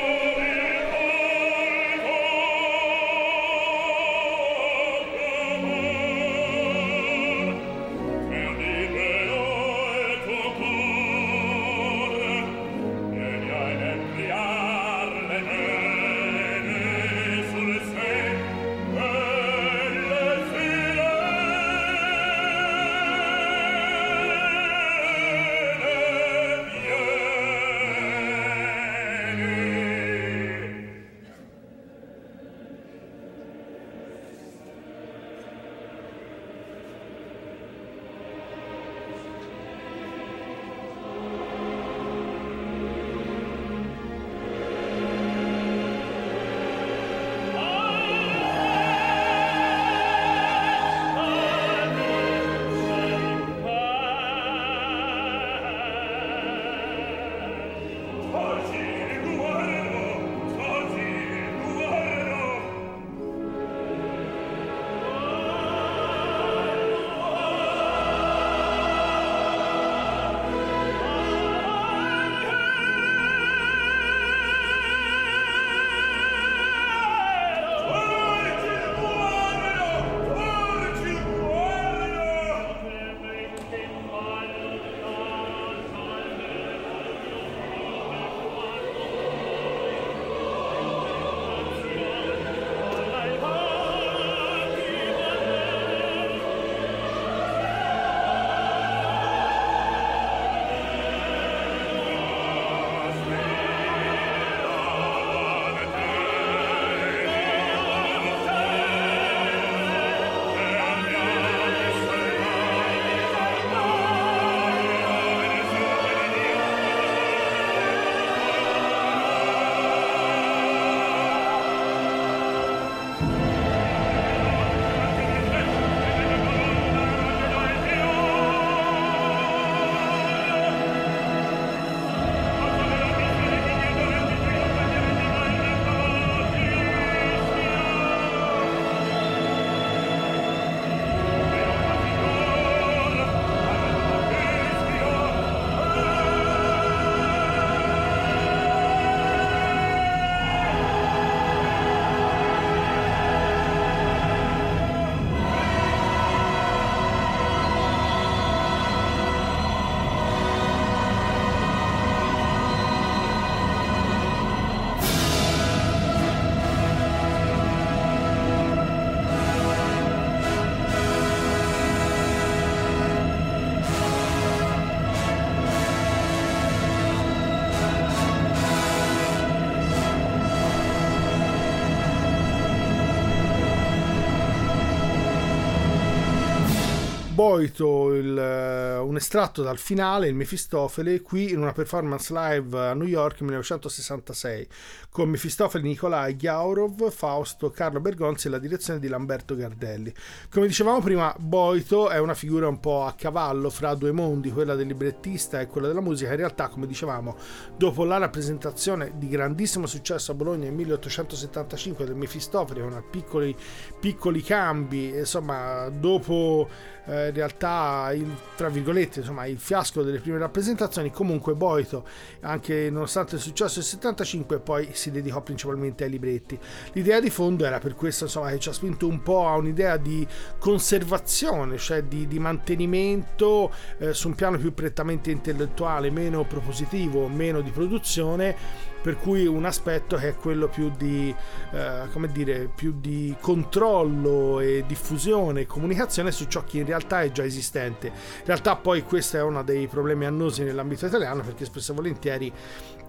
Boito 187.41 188.13
il, 188.13 188.37
eh, 188.37 188.99
un 188.99 189.17
estratto 189.17 189.63
dal 189.63 189.79
finale, 189.79 190.29
il 190.29 190.35
Mefistofele, 190.35 191.23
qui 191.23 191.53
in 191.53 191.59
una 191.59 191.73
performance 191.73 192.31
live 192.35 192.79
a 192.79 192.93
New 192.93 193.07
York 193.07 193.41
1966, 193.41 194.69
con 195.09 195.31
Mefistofele 195.31 195.83
Nicolai 195.83 196.37
Ghiaurov, 196.37 197.11
Fausto, 197.11 197.71
Carlo 197.71 197.99
Bergonzi 197.99 198.49
e 198.49 198.51
la 198.51 198.59
direzione 198.59 199.01
di 199.01 199.09
Lamberto 199.09 199.57
Gardelli. 199.57 200.13
Come 200.51 200.67
dicevamo 200.67 201.01
prima, 201.01 201.35
Boito 201.39 202.11
è 202.11 202.19
una 202.19 202.35
figura 202.35 202.69
un 202.69 202.79
po' 202.79 203.07
a 203.07 203.15
cavallo 203.15 203.71
fra 203.71 203.95
due 203.95 204.13
mondi, 204.13 204.53
quella 204.53 204.75
del 204.75 204.89
librettista 204.89 205.61
e 205.61 205.67
quella 205.67 205.87
della 205.87 206.03
musica. 206.03 206.33
In 206.33 206.37
realtà, 206.37 206.69
come 206.69 206.87
dicevamo, 206.87 207.39
dopo 207.75 208.05
la 208.05 208.19
rappresentazione 208.19 209.13
di 209.17 209.29
grandissimo 209.29 209.87
successo 209.87 210.33
a 210.33 210.35
Bologna 210.35 210.65
nel 210.65 210.75
1875 210.75 212.05
del 212.05 212.17
Mefistofele, 212.17 212.83
con 212.83 213.03
piccoli, 213.11 213.57
piccoli 213.99 214.43
cambi, 214.43 215.17
insomma, 215.17 215.89
dopo 215.89 216.69
eh, 217.11 217.29
in 217.29 217.35
realtà 217.35 218.13
il, 218.15 218.27
tra 218.57 218.69
virgolette 218.69 219.21
insomma 219.21 219.47
il 219.47 219.59
fiasco 219.59 220.03
delle 220.03 220.21
prime 220.21 220.39
rappresentazioni 220.39 221.11
comunque 221.11 221.55
Boito 221.55 222.07
anche 222.41 222.89
nonostante 222.91 223.35
il 223.35 223.41
successo 223.41 223.75
del 223.81 223.85
75 223.85 224.61
poi 224.61 224.91
si 224.93 225.11
dedicò 225.11 225.41
principalmente 225.41 226.05
ai 226.05 226.11
libretti. 226.11 226.59
L'idea 226.93 227.21
di 227.21 227.31
fondo 227.31 227.65
era 227.65 227.79
per 227.79 227.95
questo 227.95 228.25
insomma 228.25 228.51
che 228.51 228.61
ci 228.61 228.69
ha 228.69 228.73
spinto 228.73 229.09
un 229.09 229.23
po' 229.23 229.49
a 229.49 229.57
un'idea 229.57 229.97
di 229.97 230.27
conservazione 230.59 231.77
cioè 231.79 232.05
di, 232.05 232.29
di 232.29 232.39
mantenimento 232.39 233.73
eh, 233.99 234.15
su 234.15 234.29
un 234.29 234.35
piano 234.35 234.57
più 234.59 234.73
prettamente 234.73 235.31
intellettuale 235.31 236.11
meno 236.11 236.45
propositivo 236.45 237.27
meno 237.27 237.61
di 237.61 237.71
produzione 237.71 238.89
per 239.01 239.17
cui 239.17 239.47
un 239.47 239.65
aspetto 239.65 240.17
che 240.17 240.29
è 240.29 240.35
quello 240.35 240.69
più 240.69 240.91
di, 240.97 241.35
eh, 241.73 242.03
come 242.13 242.31
dire, 242.31 242.69
più 242.75 242.95
di 242.99 243.35
controllo 243.41 244.61
e 244.61 244.85
diffusione 244.87 245.63
e 245.63 245.67
comunicazione 245.67 246.31
su 246.31 246.47
ciò 246.47 246.65
che 246.65 246.79
in 246.79 246.87
realtà 246.87 247.23
è 247.23 247.31
già 247.33 247.45
esistente. 247.45 248.09
In 248.09 248.45
realtà 248.45 248.77
poi 248.77 249.03
questo 249.03 249.37
è 249.37 249.43
uno 249.43 249.63
dei 249.63 249.87
problemi 249.87 250.27
annosi 250.27 250.63
nell'ambito 250.63 251.07
italiano 251.07 251.43
perché 251.43 251.65
spesso 251.65 251.93
e 251.93 251.95
volentieri 251.95 252.53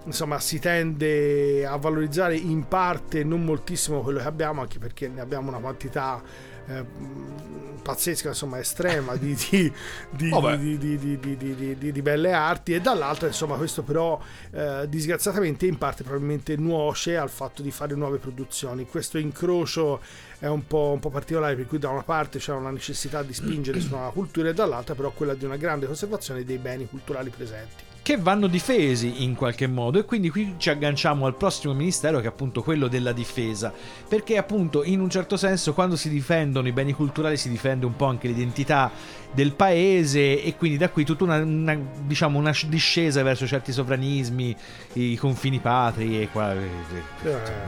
insomma 0.04 0.40
si 0.40 0.58
tende 0.58 1.64
a 1.64 1.76
valorizzare 1.76 2.36
in 2.36 2.66
parte 2.66 3.22
non 3.22 3.44
moltissimo 3.44 4.00
quello 4.00 4.18
che 4.18 4.26
abbiamo 4.26 4.60
anche 4.60 4.80
perché 4.80 5.06
ne 5.06 5.20
abbiamo 5.20 5.48
una 5.48 5.58
quantità 5.58 6.20
eh, 6.66 6.84
pazzesca, 7.82 8.28
insomma, 8.28 8.58
estrema 8.58 9.16
di, 9.16 9.36
di, 9.50 9.72
di, 10.10 11.92
di, 11.92 12.02
belle 12.02 12.32
arti 12.32 12.74
e 12.74 12.80
dall'altra, 12.80 13.26
insomma, 13.26 13.56
questo 13.56 13.82
però 13.82 14.20
eh, 14.52 14.86
disgraziatamente 14.88 15.66
in 15.66 15.76
parte 15.76 16.02
probabilmente 16.04 16.56
nuoce 16.56 17.16
al 17.16 17.28
fatto 17.30 17.60
di 17.60 17.70
fare 17.70 17.94
nuove 17.94 18.18
produzioni. 18.18 18.86
Questo 18.86 19.18
incrocio 19.18 20.00
è 20.38 20.46
un 20.46 20.66
po', 20.66 20.92
un 20.94 21.00
po', 21.00 21.10
particolare, 21.10 21.56
per 21.56 21.66
cui 21.66 21.78
da 21.78 21.90
una 21.90 22.02
parte 22.02 22.38
c'è 22.38 22.52
una 22.52 22.70
necessità 22.70 23.22
di 23.22 23.34
spingere 23.34 23.80
su 23.80 23.94
una 23.94 24.08
cultura 24.10 24.48
e 24.48 24.54
dall'altra 24.54 24.94
però 24.94 25.10
quella 25.10 25.34
di 25.34 25.44
una 25.44 25.56
grande 25.56 25.86
conservazione 25.86 26.44
dei 26.44 26.58
beni 26.58 26.88
culturali 26.88 27.30
presenti 27.30 27.90
che 28.02 28.16
vanno 28.16 28.48
difesi 28.48 29.22
in 29.22 29.34
qualche 29.34 29.66
modo. 29.68 29.98
E 29.98 30.04
quindi 30.04 30.28
qui 30.28 30.54
ci 30.58 30.70
agganciamo 30.70 31.24
al 31.24 31.36
prossimo 31.36 31.72
ministero 31.72 32.18
che 32.18 32.24
è 32.24 32.28
appunto 32.28 32.62
quello 32.62 32.88
della 32.88 33.12
difesa. 33.12 33.72
Perché 34.08 34.36
appunto 34.36 34.82
in 34.82 35.00
un 35.00 35.08
certo 35.08 35.36
senso 35.36 35.72
quando 35.72 35.96
si 35.96 36.08
difendono 36.08 36.66
i 36.66 36.72
beni 36.72 36.92
culturali 36.92 37.36
si 37.36 37.48
difende 37.48 37.86
un 37.86 37.94
po' 37.94 38.06
anche 38.06 38.26
l'identità 38.26 38.90
del 39.32 39.52
paese 39.52 40.42
e 40.42 40.56
quindi 40.56 40.76
da 40.76 40.90
qui 40.90 41.04
tutta 41.04 41.24
una, 41.24 41.38
una 41.38 41.78
diciamo 42.02 42.38
una 42.38 42.54
discesa 42.66 43.22
verso 43.22 43.46
certi 43.46 43.72
sovranismi 43.72 44.54
i 44.94 45.16
confini 45.16 45.58
patri 45.58 46.20
e, 46.20 46.28
qua, 46.28 46.52
e, 46.52 46.60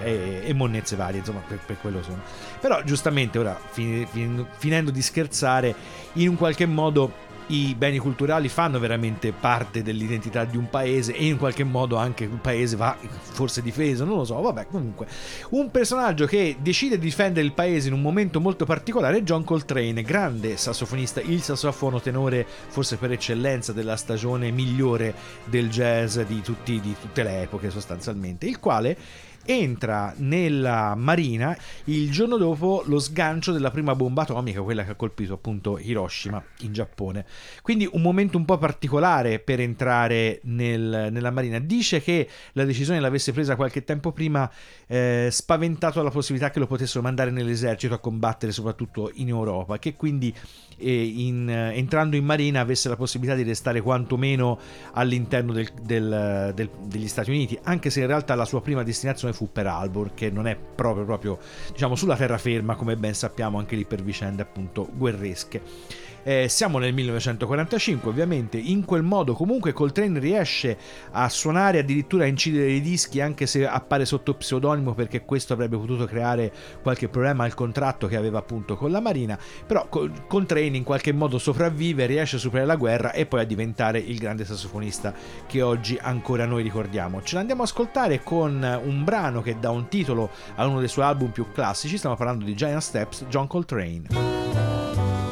e, 0.03 0.42
e 0.44 0.53
monnezze 0.53 0.94
varie 0.94 1.20
insomma 1.20 1.40
per, 1.47 1.61
per, 1.64 1.79
quello 1.81 2.03
sono. 2.03 2.23
Però 2.61 2.83
giustamente 2.83 3.38
ora 3.38 3.59
fin, 3.70 4.07
fin, 4.11 4.47
finendo 4.59 4.90
di 4.90 5.01
scherzare 5.01 5.75
in 6.14 6.29
un 6.29 6.37
qualche 6.37 6.66
modo 6.66 7.33
i 7.48 7.74
beni 7.74 7.98
culturali 7.98 8.48
fanno 8.48 8.78
veramente 8.78 9.33
parte 9.33 9.83
dell'identità 9.83 10.44
di 10.44 10.57
un 10.57 10.70
paese 10.70 11.14
e 11.14 11.26
in 11.26 11.37
qualche 11.37 11.64
modo 11.64 11.96
anche 11.96 12.24
un 12.24 12.40
paese 12.40 12.76
va 12.76 12.96
forse 12.98 13.62
difeso, 13.62 14.04
non 14.04 14.16
lo 14.16 14.24
so, 14.24 14.40
vabbè 14.40 14.66
comunque. 14.66 15.07
Un 15.50 15.70
personaggio 15.70 16.26
che 16.26 16.57
decide 16.61 16.98
di 16.98 17.04
difendere 17.04 17.44
il 17.44 17.52
paese 17.52 17.88
in 17.88 17.94
un 17.94 18.00
momento 18.00 18.40
molto 18.40 18.64
particolare 18.64 19.18
è 19.18 19.22
John 19.22 19.44
Coltrane, 19.44 20.02
grande 20.02 20.57
sassofonista, 20.57 21.20
il 21.20 21.42
sassofono 21.42 22.00
tenore 22.00 22.46
forse 22.68 22.96
per 22.96 23.12
eccellenza 23.12 23.72
della 23.72 23.96
stagione 23.96 24.50
migliore 24.50 25.14
del 25.44 25.68
jazz 25.68 26.18
di, 26.20 26.40
tutti, 26.40 26.80
di 26.80 26.94
tutte 27.00 27.22
le 27.22 27.42
epoche 27.42 27.70
sostanzialmente, 27.70 28.46
il 28.46 28.59
quale 28.59 28.96
entra 29.44 30.14
nella 30.16 30.94
marina 30.94 31.57
il 31.85 32.11
giorno 32.11 32.37
dopo 32.37 32.83
lo 32.87 32.98
sgancio 32.98 33.52
della 33.52 33.70
prima 33.70 33.94
bomba 33.94 34.22
atomica, 34.22 34.62
quella 34.62 34.85
che 34.85 34.92
ha 34.92 34.94
colpito 34.94 35.35
appunto 35.35 35.78
Hiroshima 35.78 36.42
in 36.61 36.72
Giappone. 36.72 37.24
Quindi 37.62 37.88
un 37.92 38.02
momento 38.02 38.37
un 38.37 38.44
po' 38.44 38.59
particolare 38.59 39.38
per 39.38 39.61
entrare 39.61 40.40
nel, 40.44 41.09
nella 41.11 41.30
marina. 41.30 41.59
Dice 41.59 42.00
che 42.00 42.28
la 42.52 42.64
decisione 42.64 43.00
l'avesse 43.00 43.33
presa 43.33 43.57
qualche 43.57 43.85
tempo 43.85 44.12
prima, 44.12 44.50
eh, 44.87 45.28
spaventato 45.30 45.98
dalla 45.98 46.11
possibilità 46.11 46.50
che 46.50 46.59
lo 46.59 46.66
potessero 46.66 47.02
mandare 47.02 47.30
nell'esercito 47.30 47.94
a 47.94 47.98
combattere 47.98 48.52
soprattutto 48.52 49.11
in 49.14 49.28
Europa, 49.28 49.78
che 49.78 49.94
quindi 49.94 50.35
in, 50.79 51.49
entrando 51.49 52.17
in 52.17 52.25
marina 52.25 52.61
avesse 52.61 52.89
la 52.89 52.97
possibilità 52.97 53.37
di 53.37 53.43
restare 53.43 53.81
quantomeno 53.81 54.59
all'interno 54.93 55.53
del, 55.53 55.69
del, 55.83 56.53
del, 56.55 56.71
degli 56.87 57.09
Stati 57.09 57.31
Uniti, 57.31 57.59
anche 57.63 57.91
se 57.91 58.01
in 58.01 58.07
realtà 58.07 58.35
la 58.35 58.45
sua 58.45 58.61
prima 58.61 58.83
destinazione 58.83 59.35
fu 59.35 59.51
per 59.51 59.67
Albor, 59.67 60.15
che 60.15 60.31
non 60.31 60.47
è 60.47 60.57
proprio, 60.57 61.05
proprio 61.05 61.39
diciamo, 61.73 61.95
sulla 61.95 62.17
terraferma, 62.17 62.77
come 62.77 62.97
ben 62.97 63.15
sappiamo, 63.15 63.59
anche 63.59 63.77
lì 63.77 63.85
per 63.85 64.03
vicende 64.03 64.43
appunto 64.43 64.89
guerresche. 64.93 66.03
Eh, 66.27 66.49
siamo 66.49 66.79
nel 66.79 66.95
1945 66.95 68.09
ovviamente, 68.09 68.57
in 68.57 68.87
quel 68.87 69.03
modo 69.03 69.35
comunque 69.35 69.75
Coltrane 69.75 70.19
riesce 70.19 70.77
a 71.11 71.29
suonare, 71.29 71.81
addirittura 71.81 72.25
a 72.25 72.27
incidere 72.27 72.71
i 72.71 72.81
dischi 72.81 73.21
anche 73.21 73.45
se 73.47 73.67
appare 73.67 74.07
sotto 74.07 74.33
pseudonimo 74.33 74.95
perché 74.95 75.27
questo 75.27 75.53
avrebbe 75.53 75.77
potuto 75.77 76.07
creare 76.07 76.51
qualche 76.83 77.09
problema 77.09 77.45
al 77.45 77.53
contratto 77.53 78.07
che 78.07 78.17
aveva 78.17 78.39
appunto 78.39 78.75
con 78.75 78.91
la 78.91 79.01
Marina, 79.01 79.39
però 79.67 79.87
Coltrane 79.89 80.79
in 80.79 80.83
qualche 80.83 81.13
modo 81.13 81.37
sopravvive, 81.37 82.07
riesce 82.07 82.37
a 82.37 82.39
superare 82.39 82.67
la 82.67 82.77
guerra 82.77 83.13
e 83.13 83.27
poi 83.27 83.41
a 83.41 83.45
diventare 83.45 83.99
il 83.99 84.17
grande 84.19 84.47
sassofonista 84.47 85.13
che 85.47 85.61
oggi 85.61 85.99
ancora 86.01 86.47
noi 86.47 86.63
ricordiamo. 86.63 87.23
Ce 87.23 87.35
l'andiamo 87.35 87.61
a 87.61 87.65
ascoltare 87.65 88.23
con 88.23 88.81
un 88.83 89.05
brano 89.05 89.43
che 89.43 89.59
dà 89.61 89.69
un 89.69 89.89
titolo 89.89 90.31
a 90.55 90.67
uno 90.67 90.79
dei 90.79 90.89
suoi 90.89 91.05
album 91.05 91.33
più 91.33 91.53
classici, 91.53 91.99
stiamo 91.99 92.17
parlando 92.17 92.47
di 92.47 92.55
Giant 92.55 92.81
Steps, 92.81 93.27
John 93.29 93.47
Coltrane. 93.47 95.24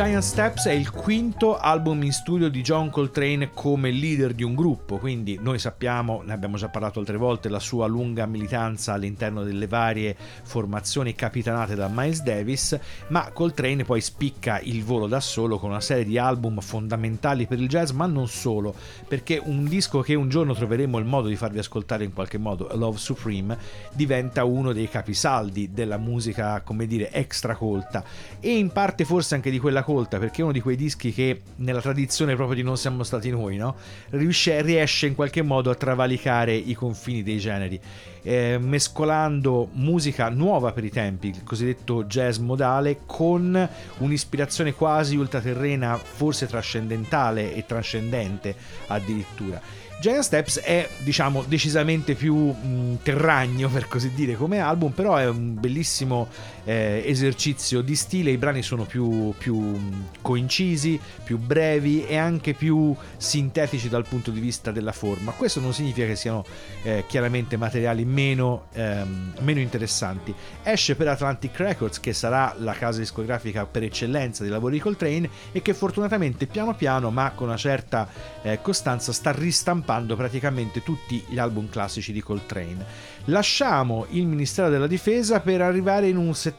Giant 0.00 0.22
Steps 0.22 0.66
è 0.66 0.72
il 0.72 0.90
quinto 0.90 1.58
album 1.58 2.02
in 2.04 2.12
studio 2.12 2.48
di 2.48 2.62
John 2.62 2.88
Coltrane 2.88 3.50
come 3.52 3.90
leader 3.90 4.32
di 4.32 4.42
un 4.42 4.54
gruppo, 4.54 4.96
quindi 4.96 5.38
noi 5.38 5.58
sappiamo, 5.58 6.22
ne 6.24 6.32
abbiamo 6.32 6.56
già 6.56 6.70
parlato 6.70 7.00
altre 7.00 7.18
volte, 7.18 7.50
la 7.50 7.58
sua 7.58 7.86
lunga 7.86 8.24
militanza 8.24 8.94
all'interno 8.94 9.42
delle 9.42 9.66
varie 9.66 10.16
formazioni 10.16 11.14
capitanate 11.14 11.74
da 11.74 11.90
Miles 11.92 12.22
Davis, 12.22 12.78
ma 13.08 13.30
Coltrane 13.30 13.84
poi 13.84 14.00
spicca 14.00 14.58
il 14.60 14.82
volo 14.82 15.06
da 15.06 15.20
solo 15.20 15.58
con 15.58 15.68
una 15.68 15.82
serie 15.82 16.04
di 16.04 16.16
album 16.16 16.60
fondamentali 16.60 17.44
per 17.44 17.60
il 17.60 17.68
jazz, 17.68 17.90
ma 17.90 18.06
non 18.06 18.26
solo, 18.26 18.74
perché 19.06 19.38
un 19.44 19.66
disco 19.66 20.00
che 20.00 20.14
un 20.14 20.30
giorno 20.30 20.54
troveremo 20.54 20.96
il 20.96 21.04
modo 21.04 21.28
di 21.28 21.36
farvi 21.36 21.58
ascoltare 21.58 22.04
in 22.04 22.14
qualche 22.14 22.38
modo, 22.38 22.70
Love 22.72 22.96
Supreme, 22.96 23.58
diventa 23.92 24.44
uno 24.44 24.72
dei 24.72 24.88
capisaldi 24.88 25.74
della 25.74 25.98
musica, 25.98 26.62
come 26.62 26.86
dire, 26.86 27.12
extra 27.12 27.54
colta 27.54 28.02
e 28.40 28.56
in 28.56 28.70
parte 28.70 29.04
forse 29.04 29.34
anche 29.34 29.50
di 29.50 29.58
quella 29.58 29.88
colta 29.90 30.18
perché 30.18 30.40
è 30.40 30.44
uno 30.44 30.52
di 30.52 30.60
quei 30.60 30.76
dischi 30.76 31.12
che 31.12 31.40
nella 31.56 31.80
tradizione 31.80 32.36
proprio 32.36 32.54
di 32.54 32.62
non 32.62 32.76
siamo 32.76 33.02
stati 33.02 33.28
noi, 33.30 33.56
no? 33.56 33.74
riesce, 34.10 34.62
riesce 34.62 35.06
in 35.06 35.16
qualche 35.16 35.42
modo 35.42 35.70
a 35.70 35.74
travalicare 35.74 36.54
i 36.54 36.74
confini 36.74 37.24
dei 37.24 37.38
generi, 37.38 37.80
eh, 38.22 38.58
mescolando 38.60 39.68
musica 39.72 40.28
nuova 40.28 40.70
per 40.70 40.84
i 40.84 40.90
tempi, 40.90 41.28
il 41.28 41.42
cosiddetto 41.42 42.04
jazz 42.04 42.38
modale, 42.38 43.00
con 43.04 43.68
un'ispirazione 43.98 44.74
quasi 44.74 45.16
ultraterrena, 45.16 45.96
forse 45.96 46.46
trascendentale 46.46 47.52
e 47.54 47.66
trascendente 47.66 48.54
addirittura. 48.86 49.60
Giant 50.00 50.22
Steps 50.22 50.60
è 50.60 50.88
diciamo 51.00 51.44
decisamente 51.46 52.14
più 52.14 52.34
mh, 52.34 53.00
terragno 53.02 53.68
per 53.68 53.86
così 53.86 54.10
dire 54.14 54.34
come 54.34 54.58
album 54.58 54.92
però 54.92 55.16
è 55.16 55.28
un 55.28 55.60
bellissimo 55.60 56.28
eh, 56.70 57.02
esercizio 57.04 57.80
di 57.80 57.96
stile 57.96 58.30
i 58.30 58.38
brani 58.38 58.62
sono 58.62 58.84
più, 58.84 59.34
più 59.36 59.76
coincisi 60.20 61.00
più 61.24 61.36
brevi 61.36 62.06
e 62.06 62.16
anche 62.16 62.54
più 62.54 62.94
sintetici 63.16 63.88
dal 63.88 64.06
punto 64.06 64.30
di 64.30 64.38
vista 64.38 64.70
della 64.70 64.92
forma 64.92 65.32
questo 65.32 65.58
non 65.58 65.72
significa 65.72 66.06
che 66.06 66.14
siano 66.14 66.44
eh, 66.84 67.04
chiaramente 67.08 67.56
materiali 67.56 68.04
meno, 68.04 68.66
ehm, 68.72 69.34
meno 69.40 69.58
interessanti 69.58 70.32
esce 70.62 70.94
per 70.94 71.08
Atlantic 71.08 71.56
Records 71.56 71.98
che 71.98 72.12
sarà 72.12 72.54
la 72.58 72.74
casa 72.74 73.00
discografica 73.00 73.66
per 73.66 73.82
eccellenza 73.82 74.44
dei 74.44 74.52
lavori 74.52 74.74
di 74.74 74.80
Coltrane 74.80 75.28
e 75.50 75.62
che 75.62 75.74
fortunatamente 75.74 76.46
piano 76.46 76.74
piano 76.74 77.10
ma 77.10 77.32
con 77.34 77.48
una 77.48 77.56
certa 77.56 78.08
eh, 78.42 78.60
costanza 78.62 79.12
sta 79.12 79.32
ristampando 79.32 80.14
praticamente 80.14 80.84
tutti 80.84 81.24
gli 81.28 81.38
album 81.38 81.68
classici 81.68 82.12
di 82.12 82.22
Coltrane. 82.22 83.18
Lasciamo 83.24 84.06
il 84.10 84.26
Ministero 84.26 84.68
della 84.68 84.86
Difesa 84.86 85.40
per 85.40 85.62
arrivare 85.62 86.08
in 86.08 86.16
un 86.16 86.32
settore 86.34 86.58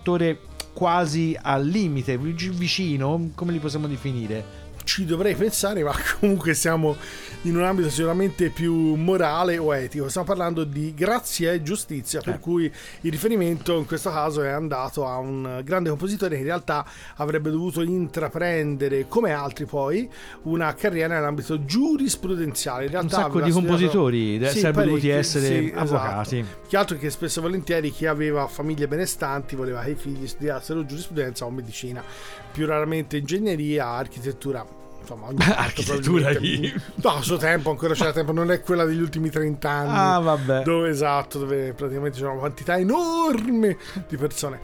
quasi 0.73 1.37
al 1.39 1.65
limite, 1.65 2.17
vicino, 2.17 3.31
come 3.35 3.51
li 3.51 3.59
possiamo 3.59 3.87
definire? 3.87 4.61
Ci 4.84 5.05
dovrei 5.05 5.36
pensare, 5.36 5.84
ma 5.84 5.93
comunque 6.19 6.53
siamo 6.53 6.95
in 7.43 7.55
un 7.55 7.63
ambito 7.63 7.89
sicuramente 7.89 8.49
più 8.49 8.95
morale 8.95 9.57
o 9.57 9.75
etico. 9.75 10.09
Stiamo 10.09 10.27
parlando 10.27 10.63
di 10.63 10.93
grazia 10.93 11.51
e 11.51 11.63
giustizia, 11.63 12.21
per 12.21 12.36
eh. 12.36 12.39
cui 12.39 12.71
il 13.01 13.11
riferimento 13.11 13.77
in 13.77 13.86
questo 13.86 14.11
caso 14.11 14.43
è 14.43 14.49
andato 14.49 15.07
a 15.07 15.17
un 15.17 15.61
grande 15.63 15.89
compositore 15.89 16.36
che 16.36 16.41
in 16.41 16.47
realtà 16.47 16.86
avrebbe 17.15 17.49
dovuto 17.49 17.82
intraprendere, 17.82 19.07
come 19.07 19.32
altri 19.32 19.65
poi, 19.65 20.09
una 20.43 20.73
carriera 20.75 21.15
nell'ambito 21.15 21.65
giurisprudenziale. 21.65 22.86
In 22.86 22.91
realtà 22.91 23.17
un 23.17 23.23
sacco 23.23 23.41
di 23.41 23.51
compositori 23.51 24.45
sì, 24.47 24.59
sarebbero 24.59 24.86
dovuti 24.88 25.09
essere 25.09 25.45
sì, 25.45 25.65
esatto. 25.65 25.79
avvocati. 25.79 26.39
Esatto. 26.39 26.67
Che 26.67 26.77
altro 26.77 26.97
che 26.97 27.09
spesso 27.09 27.39
e 27.39 27.41
volentieri 27.41 27.91
chi 27.91 28.05
aveva 28.05 28.47
famiglie 28.47 28.88
benestanti 28.88 29.55
voleva 29.55 29.82
che 29.82 29.91
i 29.91 29.95
figli 29.95 30.27
studiassero 30.27 30.86
giurisprudenza 30.86 31.45
o 31.45 31.49
medicina, 31.49 32.03
più 32.51 32.65
raramente 32.65 33.17
ingegneria, 33.17 33.87
architettura 33.87 34.65
insomma, 35.01 35.29
architettura 35.55 36.33
di... 36.33 36.71
no, 36.95 37.09
a 37.09 37.21
suo 37.21 37.37
tempo 37.37 37.69
ancora 37.71 37.93
c'era 37.93 38.11
tempo 38.11 38.31
non 38.31 38.51
è 38.51 38.61
quella 38.61 38.85
degli 38.85 39.01
ultimi 39.01 39.29
30 39.29 39.69
anni 39.69 39.97
ah 39.97 40.19
vabbè. 40.19 40.63
Dove 40.63 40.89
esatto 40.89 41.39
dove 41.39 41.73
praticamente 41.73 42.17
c'era 42.17 42.31
una 42.31 42.39
quantità 42.39 42.77
enorme 42.77 43.77
di 44.07 44.17
persone. 44.17 44.59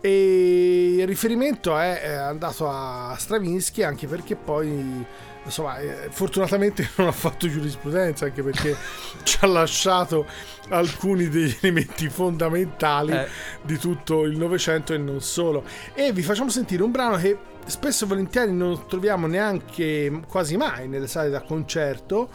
E 0.00 0.96
il 0.98 1.06
riferimento 1.06 1.76
è 1.76 2.12
andato 2.12 2.68
a 2.68 3.16
Stravinsky 3.18 3.82
anche 3.82 4.06
perché 4.06 4.36
poi 4.36 5.04
insomma 5.48 5.78
eh, 5.78 6.08
fortunatamente 6.10 6.90
non 6.96 7.08
ha 7.08 7.12
fatto 7.12 7.48
giurisprudenza 7.48 8.26
anche 8.26 8.42
perché 8.42 8.76
ci 9.24 9.38
ha 9.40 9.46
lasciato 9.46 10.26
alcuni 10.68 11.28
degli 11.28 11.54
elementi 11.60 12.08
fondamentali 12.08 13.12
eh. 13.12 13.28
di 13.62 13.78
tutto 13.78 14.24
il 14.24 14.36
Novecento 14.36 14.94
e 14.94 14.98
non 14.98 15.20
solo 15.20 15.64
e 15.94 16.12
vi 16.12 16.22
facciamo 16.22 16.50
sentire 16.50 16.82
un 16.82 16.90
brano 16.90 17.16
che 17.16 17.36
spesso 17.64 18.04
e 18.04 18.08
volentieri 18.08 18.52
non 18.52 18.86
troviamo 18.86 19.26
neanche 19.26 20.22
quasi 20.26 20.56
mai 20.56 20.88
nelle 20.88 21.06
sale 21.06 21.28
da 21.28 21.42
concerto 21.42 22.30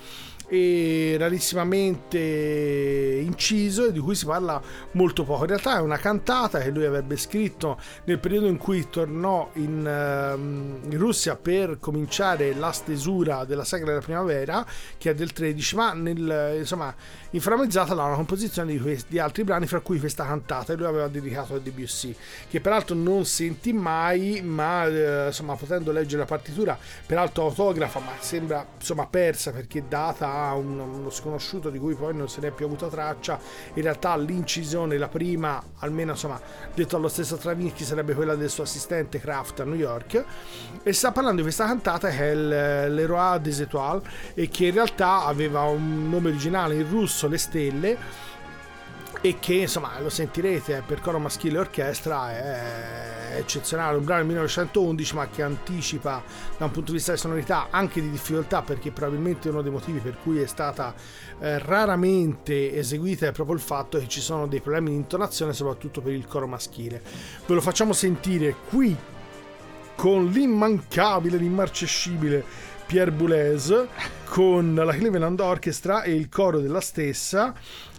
e 0.48 1.16
rarissimamente 1.18 3.22
inciso 3.24 3.88
e 3.88 3.92
di 3.92 4.00
cui 4.00 4.16
si 4.16 4.26
parla 4.26 4.62
molto 4.92 5.24
poco. 5.24 5.42
In 5.42 5.48
realtà 5.48 5.78
è 5.78 5.82
una 5.82 5.98
cantata 5.98 6.60
che 6.60 6.70
lui 6.70 6.86
avrebbe 6.86 7.18
scritto 7.18 7.80
nel 8.06 8.20
periodo 8.20 8.48
in 8.48 8.58
cui 8.58 8.88
tornò 8.90 9.50
in, 9.54 9.86
uh, 9.86 10.90
in 10.90 10.98
Russia 10.98 11.36
per 11.36 11.78
cominciare 11.80 12.54
la 12.54 12.72
stesura 12.72 13.46
della 13.46 13.64
sagra 13.64 13.88
della 13.88 14.02
primavera, 14.02 14.66
che 14.98 15.12
è 15.12 15.14
del 15.14 15.32
13, 15.32 15.76
ma 15.76 15.94
nel, 15.94 16.56
insomma 16.58 16.94
inframmezzata 17.32 17.94
da 17.94 18.04
una 18.04 18.16
composizione 18.16 18.74
di, 18.74 18.80
questi, 18.80 19.12
di 19.12 19.20
altri 19.20 19.44
brani, 19.44 19.66
fra 19.66 19.80
cui 19.80 20.00
questa 20.00 20.26
cantata, 20.26 20.74
e 20.74 20.76
lui 20.76 20.86
aveva 20.86 21.08
dedicato 21.08 21.56
a 21.56 21.60
Debussy, 21.60 22.16
che 22.50 22.60
peraltro 22.60 22.96
non 22.96 23.26
senti 23.26 23.74
mai, 23.74 24.42
ma 24.42 24.86
eh, 24.86 25.28
insomma 25.28 25.56
potendo 25.56 25.92
leggere 25.92 26.22
la 26.22 26.28
partitura, 26.28 26.78
peraltro 27.06 27.46
autografa, 27.46 28.00
ma 28.00 28.14
sembra 28.20 28.66
insomma 28.78 29.08
persa 29.08 29.52
perché 29.52 29.84
data 29.88 30.33
a 30.34 30.54
un, 30.56 30.80
uno 30.80 31.10
sconosciuto 31.10 31.70
di 31.70 31.80
cui 31.80 31.96
poi 31.96 32.16
non 32.16 32.28
se 32.28 32.42
ne 32.42 32.48
è 32.48 32.52
più 32.52 32.66
avuta 32.66 32.88
traccia, 32.88 33.40
in 33.74 33.82
realtà 33.84 34.16
l'incisione, 34.18 34.98
la 34.98 35.08
prima, 35.08 35.62
almeno 35.80 36.12
insomma 36.12 36.40
detto 36.74 36.96
allo 36.96 37.08
stesso 37.08 37.38
Stravinsky, 37.38 37.84
sarebbe 37.84 38.14
quella 38.14 38.36
del 38.36 38.50
suo 38.50 38.64
assistente 38.64 39.20
Kraft 39.20 39.60
a 39.60 39.64
New 39.64 39.76
York, 39.76 40.24
e 40.84 40.94
sta 40.94 41.12
parlando 41.12 41.38
di 41.38 41.44
questa 41.44 41.66
cantata 41.66 42.10
che 42.10 42.32
è 42.32 42.36
l'Eroa 42.36 43.38
des 43.38 43.62
Etoiles 43.62 44.04
e 44.34 44.50
che 44.50 44.68
in 44.68 44.74
realtà 44.74 45.26
aveva 45.26 45.62
un 45.64 46.10
nome 46.10 46.30
originale 46.30 46.76
in 46.76 46.90
russo 46.90 47.28
le 47.28 47.38
stelle 47.38 48.32
e 49.26 49.40
che 49.40 49.54
insomma 49.54 49.98
lo 50.02 50.10
sentirete 50.10 50.84
per 50.86 51.00
coro 51.00 51.18
maschile 51.18 51.56
e 51.56 51.60
orchestra 51.60 52.32
è 52.32 53.36
eccezionale. 53.38 53.96
Un 53.96 54.04
brano 54.04 54.20
del 54.20 54.28
1911 54.32 55.16
ma 55.16 55.30
che 55.30 55.44
anticipa 55.44 56.22
da 56.58 56.66
un 56.66 56.72
punto 56.72 56.92
di 56.92 56.98
vista 56.98 57.14
di 57.14 57.18
sonorità 57.18 57.68
anche 57.70 58.02
di 58.02 58.10
difficoltà 58.10 58.62
perché 58.64 58.92
probabilmente 58.92 59.48
uno 59.48 59.62
dei 59.62 59.72
motivi 59.72 60.00
per 60.00 60.18
cui 60.22 60.42
è 60.42 60.46
stata 60.46 60.94
eh, 61.40 61.58
raramente 61.60 62.76
eseguita 62.76 63.26
è 63.26 63.32
proprio 63.32 63.56
il 63.56 63.62
fatto 63.62 63.98
che 63.98 64.10
ci 64.10 64.20
sono 64.20 64.46
dei 64.46 64.60
problemi 64.60 64.90
di 64.90 64.98
intonazione 64.98 65.54
soprattutto 65.54 66.02
per 66.02 66.12
il 66.12 66.28
coro 66.28 66.46
maschile. 66.46 67.02
Ve 67.46 67.54
lo 67.54 67.62
facciamo 67.62 67.94
sentire 67.94 68.54
qui 68.68 68.94
con 69.96 70.26
l'immancabile 70.26 71.38
l'immarcescibile 71.38 72.44
Pierre 72.86 73.12
Boulez 73.12 73.86
con 74.26 74.76
la 74.76 74.94
Cleveland 74.94 75.40
Orchestra 75.40 76.04
e 76.04 76.14
il 76.14 76.28
coro 76.28 76.60
della 76.60 76.82
stessa 76.82 77.54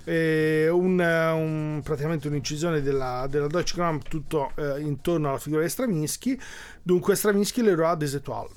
eh, 0.04 0.68
un, 0.68 0.98
un, 0.98 1.80
praticamente 1.82 2.28
un'incisione 2.28 2.80
della, 2.82 3.26
della 3.28 3.46
Deutsche 3.46 3.74
Gramp 3.76 4.08
tutto 4.08 4.52
eh, 4.56 4.80
intorno 4.80 5.28
alla 5.28 5.38
figura 5.38 5.62
di 5.62 5.68
Stravinsky. 5.68 6.38
Dunque 6.82 7.14
Stravinsky 7.14 7.62
le 7.62 7.74
Roi 7.74 7.96
des 7.96 8.14
Etoiles 8.14 8.52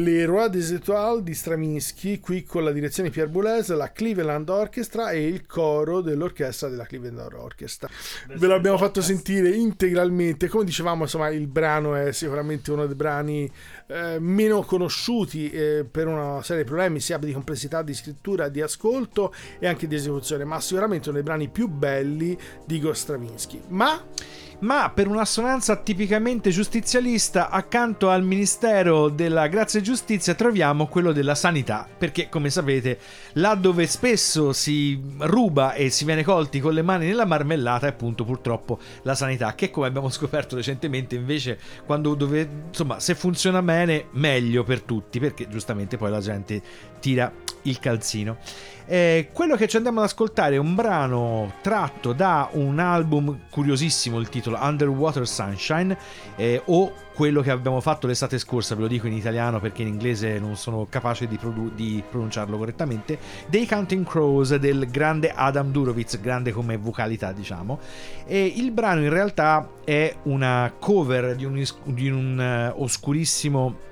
Le 0.00 0.26
Roi 0.26 0.48
des 0.48 0.72
Étoiles 0.72 1.24
di 1.24 1.34
Stravinsky, 1.34 2.20
qui 2.20 2.44
con 2.44 2.62
la 2.62 2.70
direzione 2.70 3.10
Pierre 3.10 3.28
Boulez, 3.28 3.68
la 3.74 3.90
Cleveland 3.90 4.48
Orchestra 4.48 5.10
e 5.10 5.26
il 5.26 5.44
coro 5.44 6.02
dell'orchestra 6.02 6.68
della 6.68 6.86
Cleveland 6.86 7.32
Orchestra. 7.32 7.88
Ve 8.28 8.46
l'abbiamo 8.46 8.78
fatto 8.78 9.02
sentire 9.02 9.50
integralmente. 9.50 10.46
Come 10.46 10.64
dicevamo, 10.64 11.02
insomma, 11.02 11.30
il 11.30 11.48
brano 11.48 11.96
è 11.96 12.12
sicuramente 12.12 12.70
uno 12.70 12.86
dei 12.86 12.94
brani 12.94 13.50
eh, 13.88 14.18
meno 14.20 14.62
conosciuti 14.62 15.50
eh, 15.50 15.84
per 15.90 16.06
una 16.06 16.44
serie 16.44 16.62
di 16.62 16.68
problemi, 16.68 17.00
sia 17.00 17.18
di 17.18 17.32
complessità 17.32 17.82
di 17.82 17.94
scrittura, 17.94 18.48
di 18.48 18.60
ascolto 18.60 19.34
e 19.58 19.66
anche 19.66 19.88
di 19.88 19.96
esecuzione, 19.96 20.44
ma 20.44 20.60
sicuramente 20.60 21.08
uno 21.08 21.18
dei 21.18 21.26
brani 21.26 21.48
più 21.48 21.66
belli 21.66 22.38
di 22.64 22.76
Igor 22.76 22.96
Stravinsky. 22.96 23.62
Ma 23.68 24.00
ma 24.60 24.90
per 24.92 25.06
un'assonanza 25.06 25.76
tipicamente 25.76 26.50
giustizialista, 26.50 27.50
accanto 27.50 28.10
al 28.10 28.24
Ministero 28.24 29.08
della 29.08 29.46
Grazia 29.46 29.80
e 29.80 29.82
Giustizia 29.82 30.34
troviamo 30.34 30.86
quello 30.86 31.12
della 31.12 31.34
sanità, 31.34 31.86
perché 31.96 32.28
come 32.28 32.50
sapete, 32.50 32.98
là 33.34 33.54
dove 33.54 33.86
spesso 33.86 34.52
si 34.52 35.00
ruba 35.18 35.74
e 35.74 35.90
si 35.90 36.04
viene 36.04 36.24
colti 36.24 36.60
con 36.60 36.72
le 36.72 36.82
mani 36.82 37.06
nella 37.06 37.24
marmellata 37.24 37.86
è 37.86 37.90
appunto 37.90 38.24
purtroppo 38.24 38.78
la 39.02 39.14
sanità, 39.14 39.54
che 39.54 39.70
come 39.70 39.86
abbiamo 39.86 40.08
scoperto 40.08 40.56
recentemente 40.56 41.14
invece 41.14 41.58
quando 41.86 42.14
dove 42.14 42.48
insomma, 42.68 42.98
se 42.98 43.14
funziona 43.14 43.62
bene 43.62 44.06
meglio 44.12 44.64
per 44.64 44.82
tutti, 44.82 45.20
perché 45.20 45.48
giustamente 45.48 45.96
poi 45.96 46.10
la 46.10 46.20
gente 46.20 46.60
tira 47.00 47.32
il 47.68 47.78
calzino. 47.78 48.36
Eh, 48.90 49.28
quello 49.32 49.54
che 49.54 49.68
ci 49.68 49.76
andiamo 49.76 49.98
ad 50.00 50.06
ascoltare 50.06 50.54
è 50.54 50.58
un 50.58 50.74
brano 50.74 51.52
tratto 51.60 52.14
da 52.14 52.48
un 52.52 52.78
album 52.78 53.40
curiosissimo, 53.50 54.18
il 54.18 54.30
titolo 54.30 54.56
Underwater 54.58 55.28
Sunshine, 55.28 55.96
eh, 56.36 56.62
o 56.64 56.92
quello 57.12 57.42
che 57.42 57.50
abbiamo 57.50 57.80
fatto 57.80 58.06
l'estate 58.06 58.38
scorsa, 58.38 58.74
ve 58.74 58.82
lo 58.82 58.86
dico 58.86 59.06
in 59.06 59.12
italiano 59.12 59.60
perché 59.60 59.82
in 59.82 59.88
inglese 59.88 60.38
non 60.38 60.56
sono 60.56 60.86
capace 60.88 61.26
di, 61.26 61.36
produ- 61.36 61.74
di 61.74 62.02
pronunciarlo 62.08 62.56
correttamente, 62.56 63.18
dei 63.48 63.66
Counting 63.66 64.06
Crows 64.06 64.54
del 64.54 64.88
grande 64.88 65.32
Adam 65.34 65.70
Durovitz, 65.70 66.18
grande 66.20 66.52
come 66.52 66.78
vocalità 66.78 67.32
diciamo, 67.32 67.80
e 68.24 68.46
il 68.56 68.70
brano 68.70 69.02
in 69.02 69.10
realtà 69.10 69.68
è 69.84 70.14
una 70.22 70.72
cover 70.78 71.34
di 71.36 71.44
un, 71.44 71.62
di 71.84 72.08
un 72.08 72.72
uh, 72.74 72.82
oscurissimo 72.82 73.86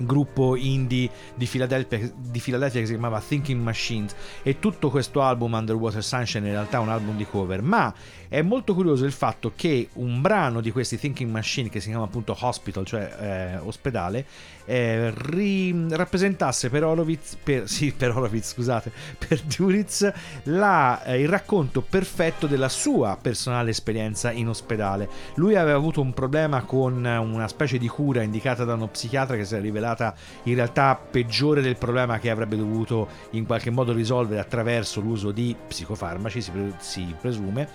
gruppo 0.00 0.56
indie 0.56 1.08
di 1.34 1.46
Philadelphia, 1.46 2.10
di 2.14 2.40
Philadelphia, 2.40 2.80
che 2.80 2.86
si 2.86 2.92
chiamava 2.92 3.20
Thinking 3.20 3.62
Machines. 3.62 4.14
E 4.42 4.58
tutto 4.58 4.90
questo 4.90 5.22
album 5.22 5.52
Underwater 5.54 6.02
Sunshine 6.02 6.46
in 6.46 6.52
realtà 6.52 6.78
è 6.78 6.80
un 6.80 6.90
album 6.90 7.16
di 7.16 7.26
cover. 7.26 7.62
Ma 7.62 7.94
è 8.28 8.42
molto 8.42 8.74
curioso 8.74 9.04
il 9.04 9.12
fatto 9.12 9.52
che 9.54 9.88
un 9.94 10.20
brano 10.20 10.60
di 10.60 10.70
questi 10.70 10.98
Thinking 10.98 11.30
Machine 11.30 11.68
che 11.68 11.80
si 11.80 11.88
chiama 11.88 12.04
appunto 12.04 12.36
Hospital 12.38 12.84
cioè 12.84 13.16
eh, 13.20 13.56
ospedale 13.58 14.26
eh, 14.64 15.12
ri- 15.14 15.86
rappresentasse 15.90 16.68
per 16.68 16.82
Horowitz 16.82 17.36
per, 17.40 17.68
sì, 17.68 17.92
per 17.92 18.10
Horowitz 18.10 18.52
scusate 18.52 18.90
per 19.16 19.40
Duritz 19.42 20.12
la, 20.44 21.02
eh, 21.04 21.20
il 21.20 21.28
racconto 21.28 21.82
perfetto 21.82 22.46
della 22.46 22.68
sua 22.68 23.16
personale 23.20 23.70
esperienza 23.70 24.30
in 24.30 24.48
ospedale. 24.48 25.08
Lui 25.34 25.56
aveva 25.56 25.76
avuto 25.76 26.00
un 26.00 26.12
problema 26.12 26.62
con 26.62 27.04
una 27.04 27.48
specie 27.48 27.78
di 27.78 27.88
cura 27.88 28.22
indicata 28.22 28.64
da 28.64 28.74
uno 28.74 28.88
psichiatra 28.88 29.36
che 29.36 29.44
si 29.44 29.54
è 29.54 29.60
rivelata 29.86 30.14
in 30.44 30.54
realtà 30.54 30.96
peggiore 30.96 31.60
del 31.60 31.76
problema 31.76 32.18
che 32.18 32.30
avrebbe 32.30 32.56
dovuto 32.56 33.08
in 33.30 33.46
qualche 33.46 33.70
modo 33.70 33.92
risolvere 33.92 34.40
attraverso 34.40 35.00
l'uso 35.00 35.30
di 35.30 35.54
psicofarmaci 35.68 36.40
si 36.78 37.14
presume 37.20 37.68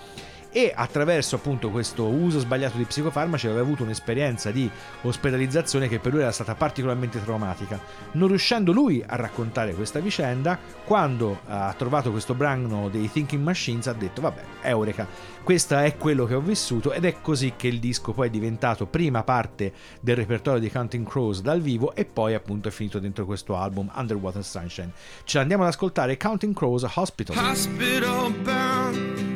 e 0.52 0.72
attraverso 0.76 1.36
appunto 1.38 1.70
questo 1.70 2.06
uso 2.06 2.40
sbagliato 2.40 2.78
di 2.78 2.84
psicofarmaci 2.84 3.48
aveva 3.48 3.62
avuto 3.62 3.84
un'esperienza 3.84 4.52
di 4.52 4.70
ospedalizzazione 5.02 5.88
che 5.88 6.00
per 6.00 6.12
lui 6.12 6.22
era 6.22 6.32
stata 6.32 6.56
particolarmente 6.56 7.24
traumatica. 7.24 7.80
Non 8.14 8.28
riuscendo 8.28 8.72
lui 8.72 9.04
a 9.06 9.16
raccontare 9.16 9.74
questa 9.74 10.00
vicenda, 10.00 10.60
quando 10.84 11.40
ha 11.48 11.74
trovato 11.78 12.12
questo 12.12 12.34
brano 12.34 12.90
dei 12.90 13.10
Thinking 13.10 13.42
Machines 13.42 13.88
ha 13.88 13.94
detto 13.94 14.22
vabbè, 14.22 14.42
eureka, 14.64 15.08
questo 15.44 15.78
è 15.78 15.98
quello 15.98 16.26
che 16.26 16.36
ho 16.36 16.42
vissuto 16.42 16.92
ed 16.92 17.06
è 17.06 17.22
così 17.22 17.54
che 17.56 17.68
il 17.68 17.80
disco 17.80 18.12
poi 18.12 18.28
è 18.28 18.30
diventato 18.32 18.86
prima 18.86 19.24
parte 19.24 19.74
del 20.02 20.16
repertorio 20.16 20.60
di 20.60 20.70
Counting 20.70 21.08
Crows 21.08 21.42
dal 21.42 21.62
vivo 21.62 21.96
e 21.96 22.06
poi 22.06 22.34
appunto 22.34 22.68
è 22.68 22.72
finito 22.72 23.00
dentro 23.00 23.26
questo 23.26 23.56
album 23.56 23.90
Underwater 23.96 24.44
Sunshine. 24.44 24.92
Ce 25.24 25.38
l'andiamo 25.38 25.64
ad 25.64 25.70
ascoltare 25.70 26.18
Counting 26.18 26.54
Crows 26.54 26.86
Hospital. 26.94 27.38
Hospital 27.38 28.32
bound 28.44 29.31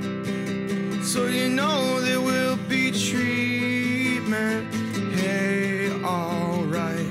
So 1.16 1.28
you 1.28 1.48
know 1.48 2.02
there 2.02 2.20
will 2.20 2.58
be 2.68 2.92
treatment. 2.92 4.68
Hey, 5.16 5.90
alright. 6.04 7.08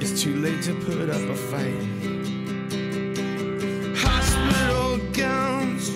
It's 0.00 0.22
too 0.22 0.36
late 0.36 0.62
to 0.62 0.72
put 0.72 1.10
up 1.10 1.20
a 1.20 1.36
fight. 1.36 1.84
Hospital 3.94 4.96
gowns. 5.12 5.88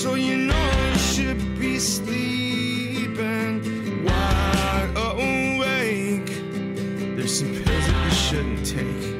So 0.00 0.14
you 0.14 0.36
know 0.36 0.70
you 0.92 0.96
should 0.96 1.58
be 1.58 1.80
sleeping. 1.80 3.60
Wide 4.04 4.92
awake. 4.94 6.30
There's 7.16 7.36
some 7.36 7.52
pills 7.52 7.66
that 7.66 8.04
you 8.04 8.10
shouldn't 8.12 8.64
take. 8.64 9.13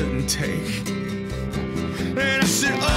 Shouldn't 0.00 0.30
take. 0.30 0.88
And 0.88 2.18
I 2.18 2.46
said, 2.46 2.89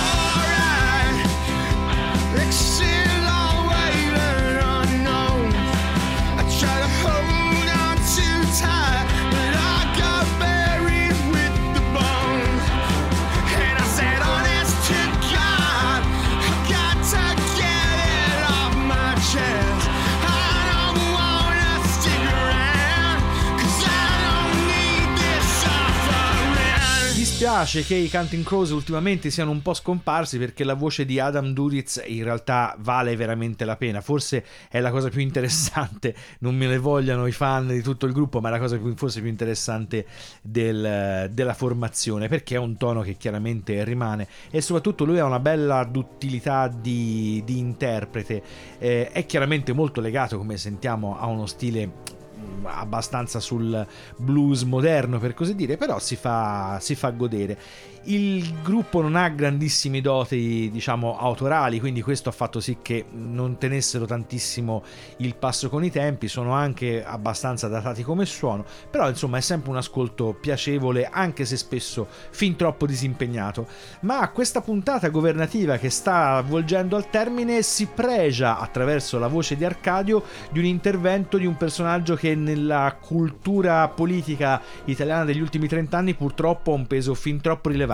dispiace 27.53 27.83
che 27.85 27.93
i 27.93 28.09
Counting 28.09 28.43
Crows 28.43 28.71
ultimamente 28.71 29.29
siano 29.29 29.51
un 29.51 29.61
po' 29.61 29.75
scomparsi 29.75 30.39
perché 30.39 30.63
la 30.63 30.73
voce 30.73 31.05
di 31.05 31.19
Adam 31.19 31.53
Duritz 31.53 32.01
in 32.07 32.23
realtà 32.23 32.75
vale 32.79 33.15
veramente 33.15 33.63
la 33.63 33.75
pena. 33.75 34.01
Forse 34.01 34.43
è 34.69 34.79
la 34.79 34.89
cosa 34.89 35.09
più 35.09 35.21
interessante, 35.21 36.15
non 36.39 36.55
me 36.55 36.65
ne 36.65 36.79
vogliano 36.79 37.27
i 37.27 37.31
fan 37.31 37.67
di 37.67 37.83
tutto 37.83 38.07
il 38.07 38.11
gruppo, 38.11 38.41
ma 38.41 38.47
è 38.47 38.51
la 38.51 38.57
cosa 38.57 38.77
più, 38.77 38.95
forse 38.95 39.21
più 39.21 39.29
interessante 39.29 40.07
del- 40.41 41.29
della 41.31 41.53
formazione 41.53 42.27
perché 42.27 42.55
è 42.55 42.57
un 42.57 42.75
tono 42.75 43.01
che 43.01 43.17
chiaramente 43.17 43.83
rimane 43.83 44.27
e 44.49 44.59
soprattutto 44.59 45.03
lui 45.03 45.19
ha 45.19 45.25
una 45.25 45.39
bella 45.39 45.83
duttilità 45.83 46.67
di, 46.67 47.43
di 47.45 47.59
interprete. 47.59 48.41
Eh, 48.79 49.11
è 49.11 49.27
chiaramente 49.27 49.73
molto 49.73 50.01
legato, 50.01 50.39
come 50.39 50.57
sentiamo, 50.57 51.19
a 51.19 51.27
uno 51.27 51.45
stile 51.45 52.21
abbastanza 52.63 53.39
sul 53.39 53.85
blues 54.15 54.63
moderno 54.63 55.19
per 55.19 55.33
così 55.33 55.55
dire 55.55 55.77
però 55.77 55.99
si 55.99 56.15
fa, 56.15 56.77
si 56.79 56.95
fa 56.95 57.09
godere 57.11 57.57
il 58.05 58.61
gruppo 58.61 59.01
non 59.01 59.15
ha 59.15 59.29
grandissimi 59.29 60.01
doti 60.01 60.69
diciamo 60.71 61.17
autorali 61.17 61.79
quindi 61.79 62.01
questo 62.01 62.29
ha 62.29 62.33
fatto 62.33 62.59
sì 62.59 62.77
che 62.81 63.05
non 63.11 63.57
tenessero 63.57 64.05
tantissimo 64.05 64.83
il 65.17 65.35
passo 65.35 65.69
con 65.69 65.83
i 65.83 65.91
tempi 65.91 66.27
sono 66.27 66.53
anche 66.53 67.03
abbastanza 67.03 67.67
datati 67.67 68.03
come 68.03 68.25
suono 68.25 68.65
però 68.89 69.07
insomma 69.07 69.37
è 69.37 69.41
sempre 69.41 69.69
un 69.69 69.77
ascolto 69.77 70.35
piacevole 70.39 71.07
anche 71.09 71.45
se 71.45 71.55
spesso 71.55 72.07
fin 72.31 72.55
troppo 72.55 72.85
disimpegnato 72.85 73.67
ma 74.01 74.27
questa 74.29 74.61
puntata 74.61 75.07
governativa 75.09 75.77
che 75.77 75.89
sta 75.89 76.35
avvolgendo 76.35 76.95
al 76.97 77.09
termine 77.09 77.61
si 77.61 77.85
pregia 77.85 78.59
attraverso 78.59 79.17
la 79.17 79.27
voce 79.27 79.55
di 79.55 79.63
Arcadio 79.63 80.23
di 80.51 80.59
un 80.59 80.65
intervento 80.65 81.37
di 81.37 81.45
un 81.45 81.55
personaggio 81.55 82.15
che 82.15 82.35
nella 82.35 82.97
cultura 82.99 83.87
politica 83.87 84.61
italiana 84.85 85.23
degli 85.23 85.39
ultimi 85.39 85.67
30 85.67 85.97
anni 85.97 86.13
purtroppo 86.13 86.71
ha 86.71 86.75
un 86.75 86.87
peso 86.87 87.13
fin 87.13 87.39
troppo 87.39 87.69
rilevante. 87.69 87.92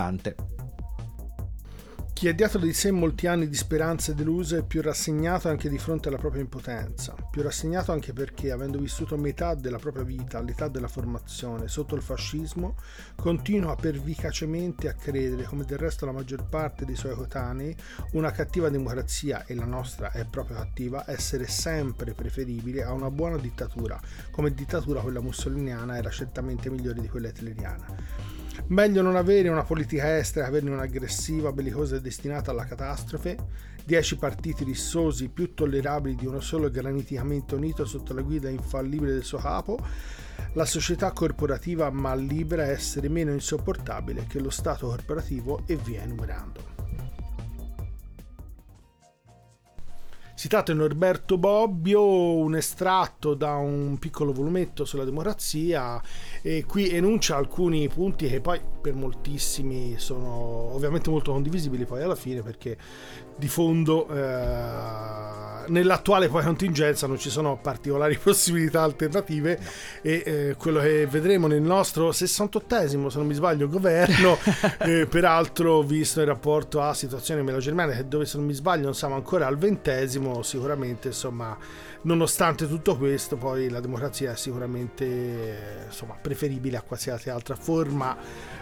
Chi 2.20 2.28
ha 2.28 2.34
dietro 2.34 2.58
di 2.58 2.74
sé 2.74 2.90
molti 2.90 3.26
anni 3.26 3.48
di 3.48 3.54
speranze 3.54 4.14
deluse 4.14 4.58
è 4.58 4.62
più 4.62 4.82
rassegnato 4.82 5.48
anche 5.48 5.70
di 5.70 5.78
fronte 5.78 6.08
alla 6.08 6.18
propria 6.18 6.42
impotenza, 6.42 7.14
più 7.30 7.40
rassegnato 7.40 7.92
anche 7.92 8.12
perché, 8.12 8.50
avendo 8.50 8.78
vissuto 8.78 9.16
metà 9.16 9.54
della 9.54 9.78
propria 9.78 10.04
vita 10.04 10.36
all'età 10.36 10.68
della 10.68 10.86
formazione 10.86 11.66
sotto 11.66 11.94
il 11.94 12.02
fascismo, 12.02 12.76
continua 13.16 13.74
pervicacemente 13.74 14.90
a 14.90 14.92
credere, 14.92 15.44
come 15.44 15.64
del 15.64 15.78
resto 15.78 16.04
la 16.04 16.12
maggior 16.12 16.46
parte 16.46 16.84
dei 16.84 16.94
suoi 16.94 17.14
coetanei, 17.14 17.74
una 18.12 18.32
cattiva 18.32 18.68
democrazia, 18.68 19.46
e 19.46 19.54
la 19.54 19.64
nostra 19.64 20.10
è 20.10 20.26
proprio 20.26 20.56
cattiva, 20.56 21.10
essere 21.10 21.46
sempre 21.46 22.12
preferibile 22.12 22.82
a 22.82 22.92
una 22.92 23.10
buona 23.10 23.38
dittatura, 23.38 23.98
come 24.30 24.52
dittatura 24.52 25.00
quella 25.00 25.22
mussoliniana 25.22 25.96
era 25.96 26.10
certamente 26.10 26.68
migliore 26.68 27.00
di 27.00 27.08
quella 27.08 27.28
hitleriana. 27.28 28.39
Meglio 28.70 29.02
non 29.02 29.16
avere 29.16 29.48
una 29.48 29.64
politica 29.64 30.16
estera 30.16 30.44
che 30.44 30.50
averne 30.52 30.70
un'aggressiva, 30.70 31.50
bellicosa 31.50 31.96
e 31.96 32.00
destinata 32.00 32.52
alla 32.52 32.64
catastrofe, 32.64 33.36
dieci 33.84 34.16
partiti 34.16 34.62
rissosi 34.62 35.28
più 35.28 35.54
tollerabili 35.54 36.14
di 36.14 36.24
uno 36.24 36.38
solo 36.38 36.70
graniticamente 36.70 37.56
unito 37.56 37.84
sotto 37.84 38.14
la 38.14 38.22
guida 38.22 38.48
infallibile 38.48 39.10
del 39.10 39.24
suo 39.24 39.38
capo, 39.38 39.76
la 40.52 40.64
società 40.64 41.10
corporativa 41.10 41.90
ma 41.90 42.14
libera 42.14 42.62
essere 42.62 43.08
meno 43.08 43.32
insopportabile 43.32 44.26
che 44.28 44.38
lo 44.38 44.50
Stato 44.50 44.86
corporativo 44.86 45.62
e 45.66 45.74
via 45.74 46.02
enumerando. 46.02 46.79
Citato 50.40 50.70
in 50.70 50.78
Norberto 50.78 51.36
Bobbio, 51.36 52.00
un 52.02 52.56
estratto 52.56 53.34
da 53.34 53.56
un 53.56 53.98
piccolo 53.98 54.32
volumetto 54.32 54.86
sulla 54.86 55.04
democrazia 55.04 56.02
e 56.40 56.64
qui 56.64 56.88
enuncia 56.88 57.36
alcuni 57.36 57.86
punti 57.88 58.26
che 58.26 58.40
poi 58.40 58.58
per 58.80 58.94
moltissimi 58.94 59.96
sono 59.98 60.72
ovviamente 60.72 61.10
molto 61.10 61.32
condivisibili 61.32 61.84
poi 61.84 62.02
alla 62.02 62.14
fine 62.14 62.40
perché 62.40 62.78
di 63.40 63.48
fondo 63.48 64.06
eh, 64.08 65.68
nell'attuale 65.68 66.28
poi 66.28 66.44
contingenza 66.44 67.06
non 67.06 67.18
ci 67.18 67.30
sono 67.30 67.58
particolari 67.60 68.18
possibilità 68.22 68.82
alternative 68.82 69.58
e 70.02 70.22
eh, 70.24 70.54
quello 70.58 70.80
che 70.80 71.06
vedremo 71.06 71.46
nel 71.46 71.62
nostro 71.62 72.10
68esimo 72.10 73.06
se 73.06 73.18
non 73.18 73.26
mi 73.26 73.34
sbaglio 73.34 73.68
governo 73.68 74.36
eh, 74.84 75.06
peraltro 75.06 75.80
visto 75.82 76.20
il 76.20 76.26
rapporto 76.26 76.82
a 76.82 76.92
situazione 76.92 77.42
melogermaniche 77.42 78.06
dove 78.06 78.26
se 78.26 78.36
non 78.36 78.46
mi 78.46 78.52
sbaglio 78.52 78.84
non 78.84 78.94
siamo 78.94 79.14
ancora 79.14 79.46
al 79.46 79.56
ventesimo 79.56 80.42
sicuramente 80.42 81.08
insomma 81.08 81.56
nonostante 82.02 82.66
tutto 82.66 82.96
questo 82.96 83.36
poi 83.36 83.68
la 83.68 83.80
democrazia 83.80 84.32
è 84.32 84.36
sicuramente 84.36 85.84
insomma 85.86 86.16
preferibile 86.20 86.76
a 86.76 86.82
qualsiasi 86.82 87.30
altra 87.30 87.56
forma 87.56 88.16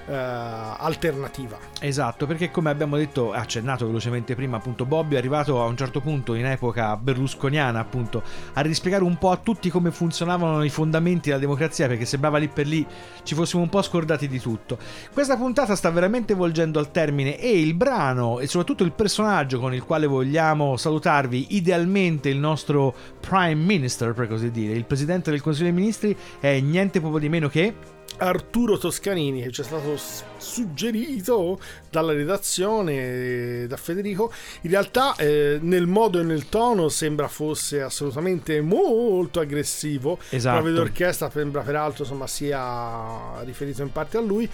eh, 0.07 0.15
alternativa 0.15 1.69
Esatto, 1.81 2.27
perché 2.27 2.51
come 2.51 2.71
abbiamo 2.71 2.97
detto, 2.97 3.33
accennato 3.33 3.87
velocemente 3.87 4.35
prima, 4.35 4.57
appunto 4.57 4.85
Bobby 4.85 5.15
è 5.15 5.19
arrivato 5.19 5.63
a 5.63 5.67
un 5.67 5.77
certo 5.77 6.01
punto 6.01 6.35
in 6.35 6.45
epoca 6.45 6.97
berlusconiana, 6.97 7.79
appunto, 7.79 8.23
a 8.55 8.61
rispiegare 8.63 9.05
un 9.05 9.17
po' 9.17 9.31
a 9.31 9.37
tutti 9.37 9.71
come 9.71 9.93
funzionavano 9.93 10.65
i 10.65 10.71
fondamenti 10.71 11.29
della 11.29 11.41
democrazia, 11.41 11.87
perché 11.87 12.05
sembrava 12.05 12.39
lì 12.39 12.49
per 12.49 12.67
lì 12.67 12.85
ci 13.23 13.37
fossimo 13.37 13.63
un 13.63 13.69
po' 13.69 13.83
scordati 13.83 14.27
di 14.27 14.41
tutto. 14.41 14.77
Questa 15.13 15.37
puntata 15.37 15.77
sta 15.77 15.91
veramente 15.91 16.35
volgendo 16.35 16.81
al 16.81 16.91
termine 16.91 17.39
e 17.39 17.61
il 17.61 17.75
brano 17.75 18.41
e 18.41 18.49
soprattutto 18.49 18.83
il 18.83 18.93
personaggio 18.93 19.61
con 19.61 19.73
il 19.73 19.85
quale 19.85 20.07
vogliamo 20.07 20.77
salutarvi, 20.77 21.55
idealmente 21.57 22.29
il 22.29 22.39
nostro 22.39 22.95
Prime 23.29 23.63
Minister, 23.63 24.15
per 24.15 24.27
così 24.27 24.51
dire, 24.51 24.73
il 24.73 24.87
presidente 24.87 25.31
del 25.31 25.43
Consiglio 25.43 25.67
dei 25.67 25.79
Ministri, 25.79 26.17
è 26.41 26.61
niente 26.61 26.99
proprio 26.99 27.21
di 27.21 27.29
meno 27.29 27.51
che 27.51 27.75
Arturo 28.19 28.79
Toscanini 28.79 29.43
che 29.43 29.53
ci 29.53 29.61
è 29.61 29.65
stato 29.65 29.97
suggerito 30.39 31.61
dalla 31.91 32.13
redazione 32.13 32.93
eh, 32.93 33.67
da 33.69 33.77
Federico. 33.77 34.33
In 34.63 34.71
realtà 34.71 35.15
eh, 35.17 35.59
nel 35.61 35.87
modo 35.87 36.21
e 36.21 36.23
nel 36.23 36.49
tono 36.49 36.89
sembra 36.89 37.29
fosse 37.29 37.83
assolutamente 37.83 38.61
molto 38.61 39.41
aggressivo. 39.41 40.19
Esatto. 40.31 40.57
proprio 40.61 40.75
d'orchestra 40.75 41.31
sembra 41.31 41.63
peraltro 41.63 42.03
insomma 42.03 42.27
sia 42.27 43.43
riferito 43.45 43.83
in 43.83 43.93
parte 43.93 44.17
a 44.17 44.21
lui. 44.21 44.49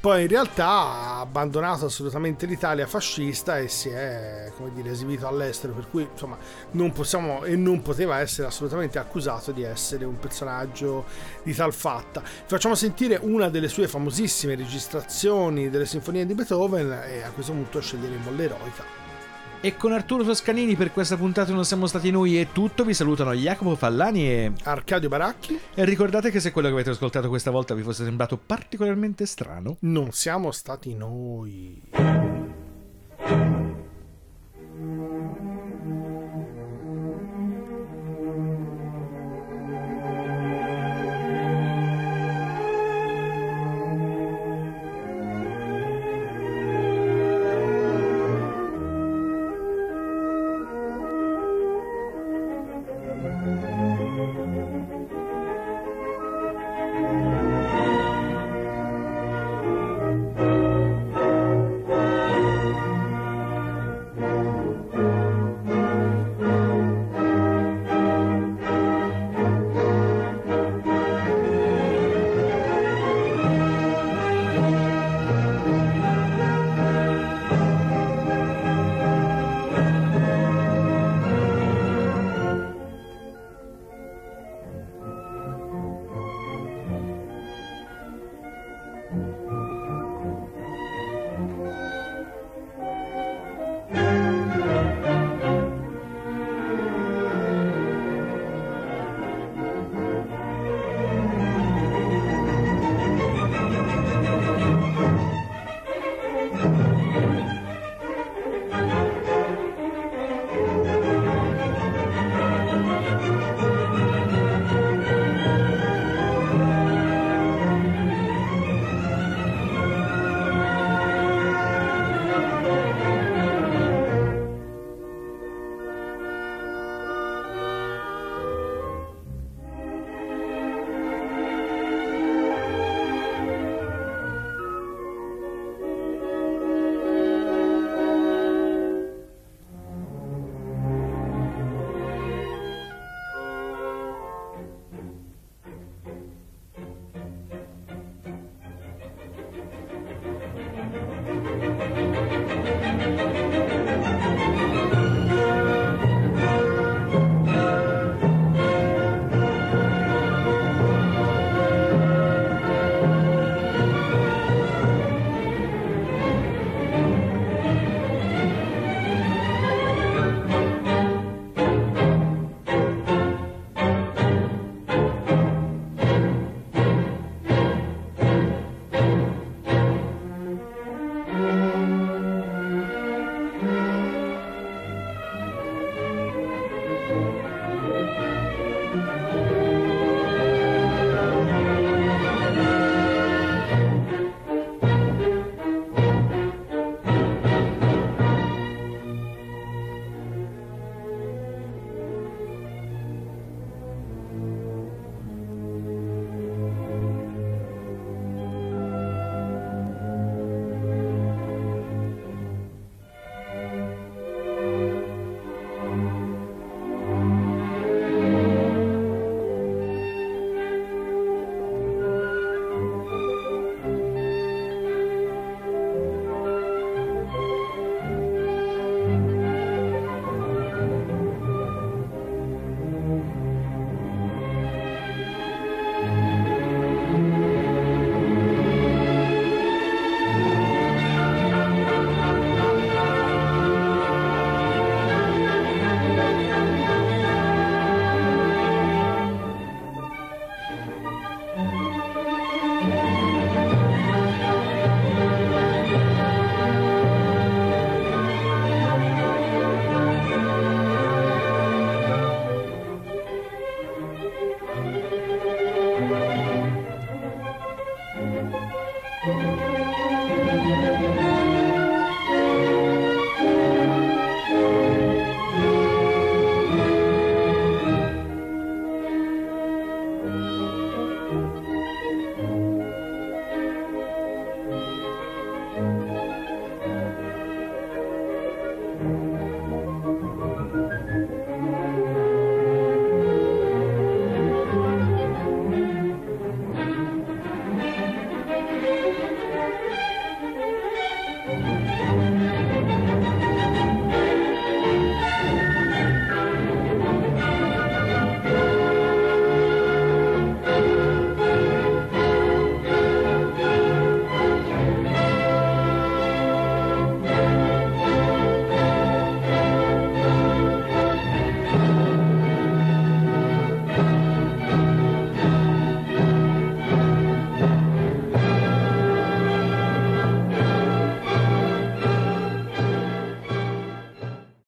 Poi 0.00 0.22
in 0.22 0.28
realtà 0.28 0.68
ha 0.68 1.20
abbandonato 1.20 1.86
assolutamente 1.86 2.46
l'Italia 2.46 2.86
fascista 2.86 3.58
e 3.58 3.68
si 3.68 3.88
è 3.88 4.52
come 4.56 4.72
dire 4.72 4.90
esibito 4.90 5.26
all'estero. 5.26 5.72
Per 5.72 5.88
cui 5.90 6.08
insomma 6.10 6.38
non 6.72 6.92
possiamo 6.92 7.44
e 7.44 7.56
non 7.56 7.82
poteva 7.82 8.20
essere 8.20 8.46
assolutamente 8.46 8.98
accusato 8.98 9.52
di 9.52 9.62
essere 9.62 10.04
un 10.04 10.18
personaggio 10.18 11.04
di 11.42 11.54
tal 11.54 11.72
fatta. 11.72 12.22
Facciamo 12.22 12.74
sentire 12.98 13.20
una 13.22 13.48
delle 13.48 13.68
sue 13.68 13.86
famosissime 13.86 14.56
registrazioni 14.56 15.70
delle 15.70 15.86
sinfonie 15.86 16.26
di 16.26 16.34
Beethoven 16.34 16.90
e 17.06 17.22
a 17.22 17.30
questo 17.30 17.52
punto 17.52 17.80
sceglieremo 17.80 18.32
l'eroica. 18.32 18.82
E 19.60 19.76
con 19.76 19.92
Arturo 19.92 20.24
Toscanini 20.24 20.74
per 20.74 20.92
questa 20.92 21.16
puntata 21.16 21.52
non 21.52 21.64
siamo 21.64 21.86
stati 21.86 22.10
noi 22.10 22.38
è 22.38 22.48
tutto, 22.50 22.84
vi 22.84 22.94
salutano 22.94 23.32
Jacopo 23.34 23.76
Fallani 23.76 24.28
e 24.28 24.52
Arcadio 24.64 25.08
Baracchi. 25.08 25.60
E 25.74 25.84
ricordate 25.84 26.32
che 26.32 26.40
se 26.40 26.50
quello 26.50 26.66
che 26.66 26.74
avete 26.74 26.90
ascoltato 26.90 27.28
questa 27.28 27.52
volta 27.52 27.72
vi 27.74 27.82
fosse 27.82 28.02
sembrato 28.02 28.36
particolarmente 28.36 29.26
strano, 29.26 29.76
non 29.80 30.10
siamo 30.10 30.50
stati 30.50 30.94
noi. 30.96 31.80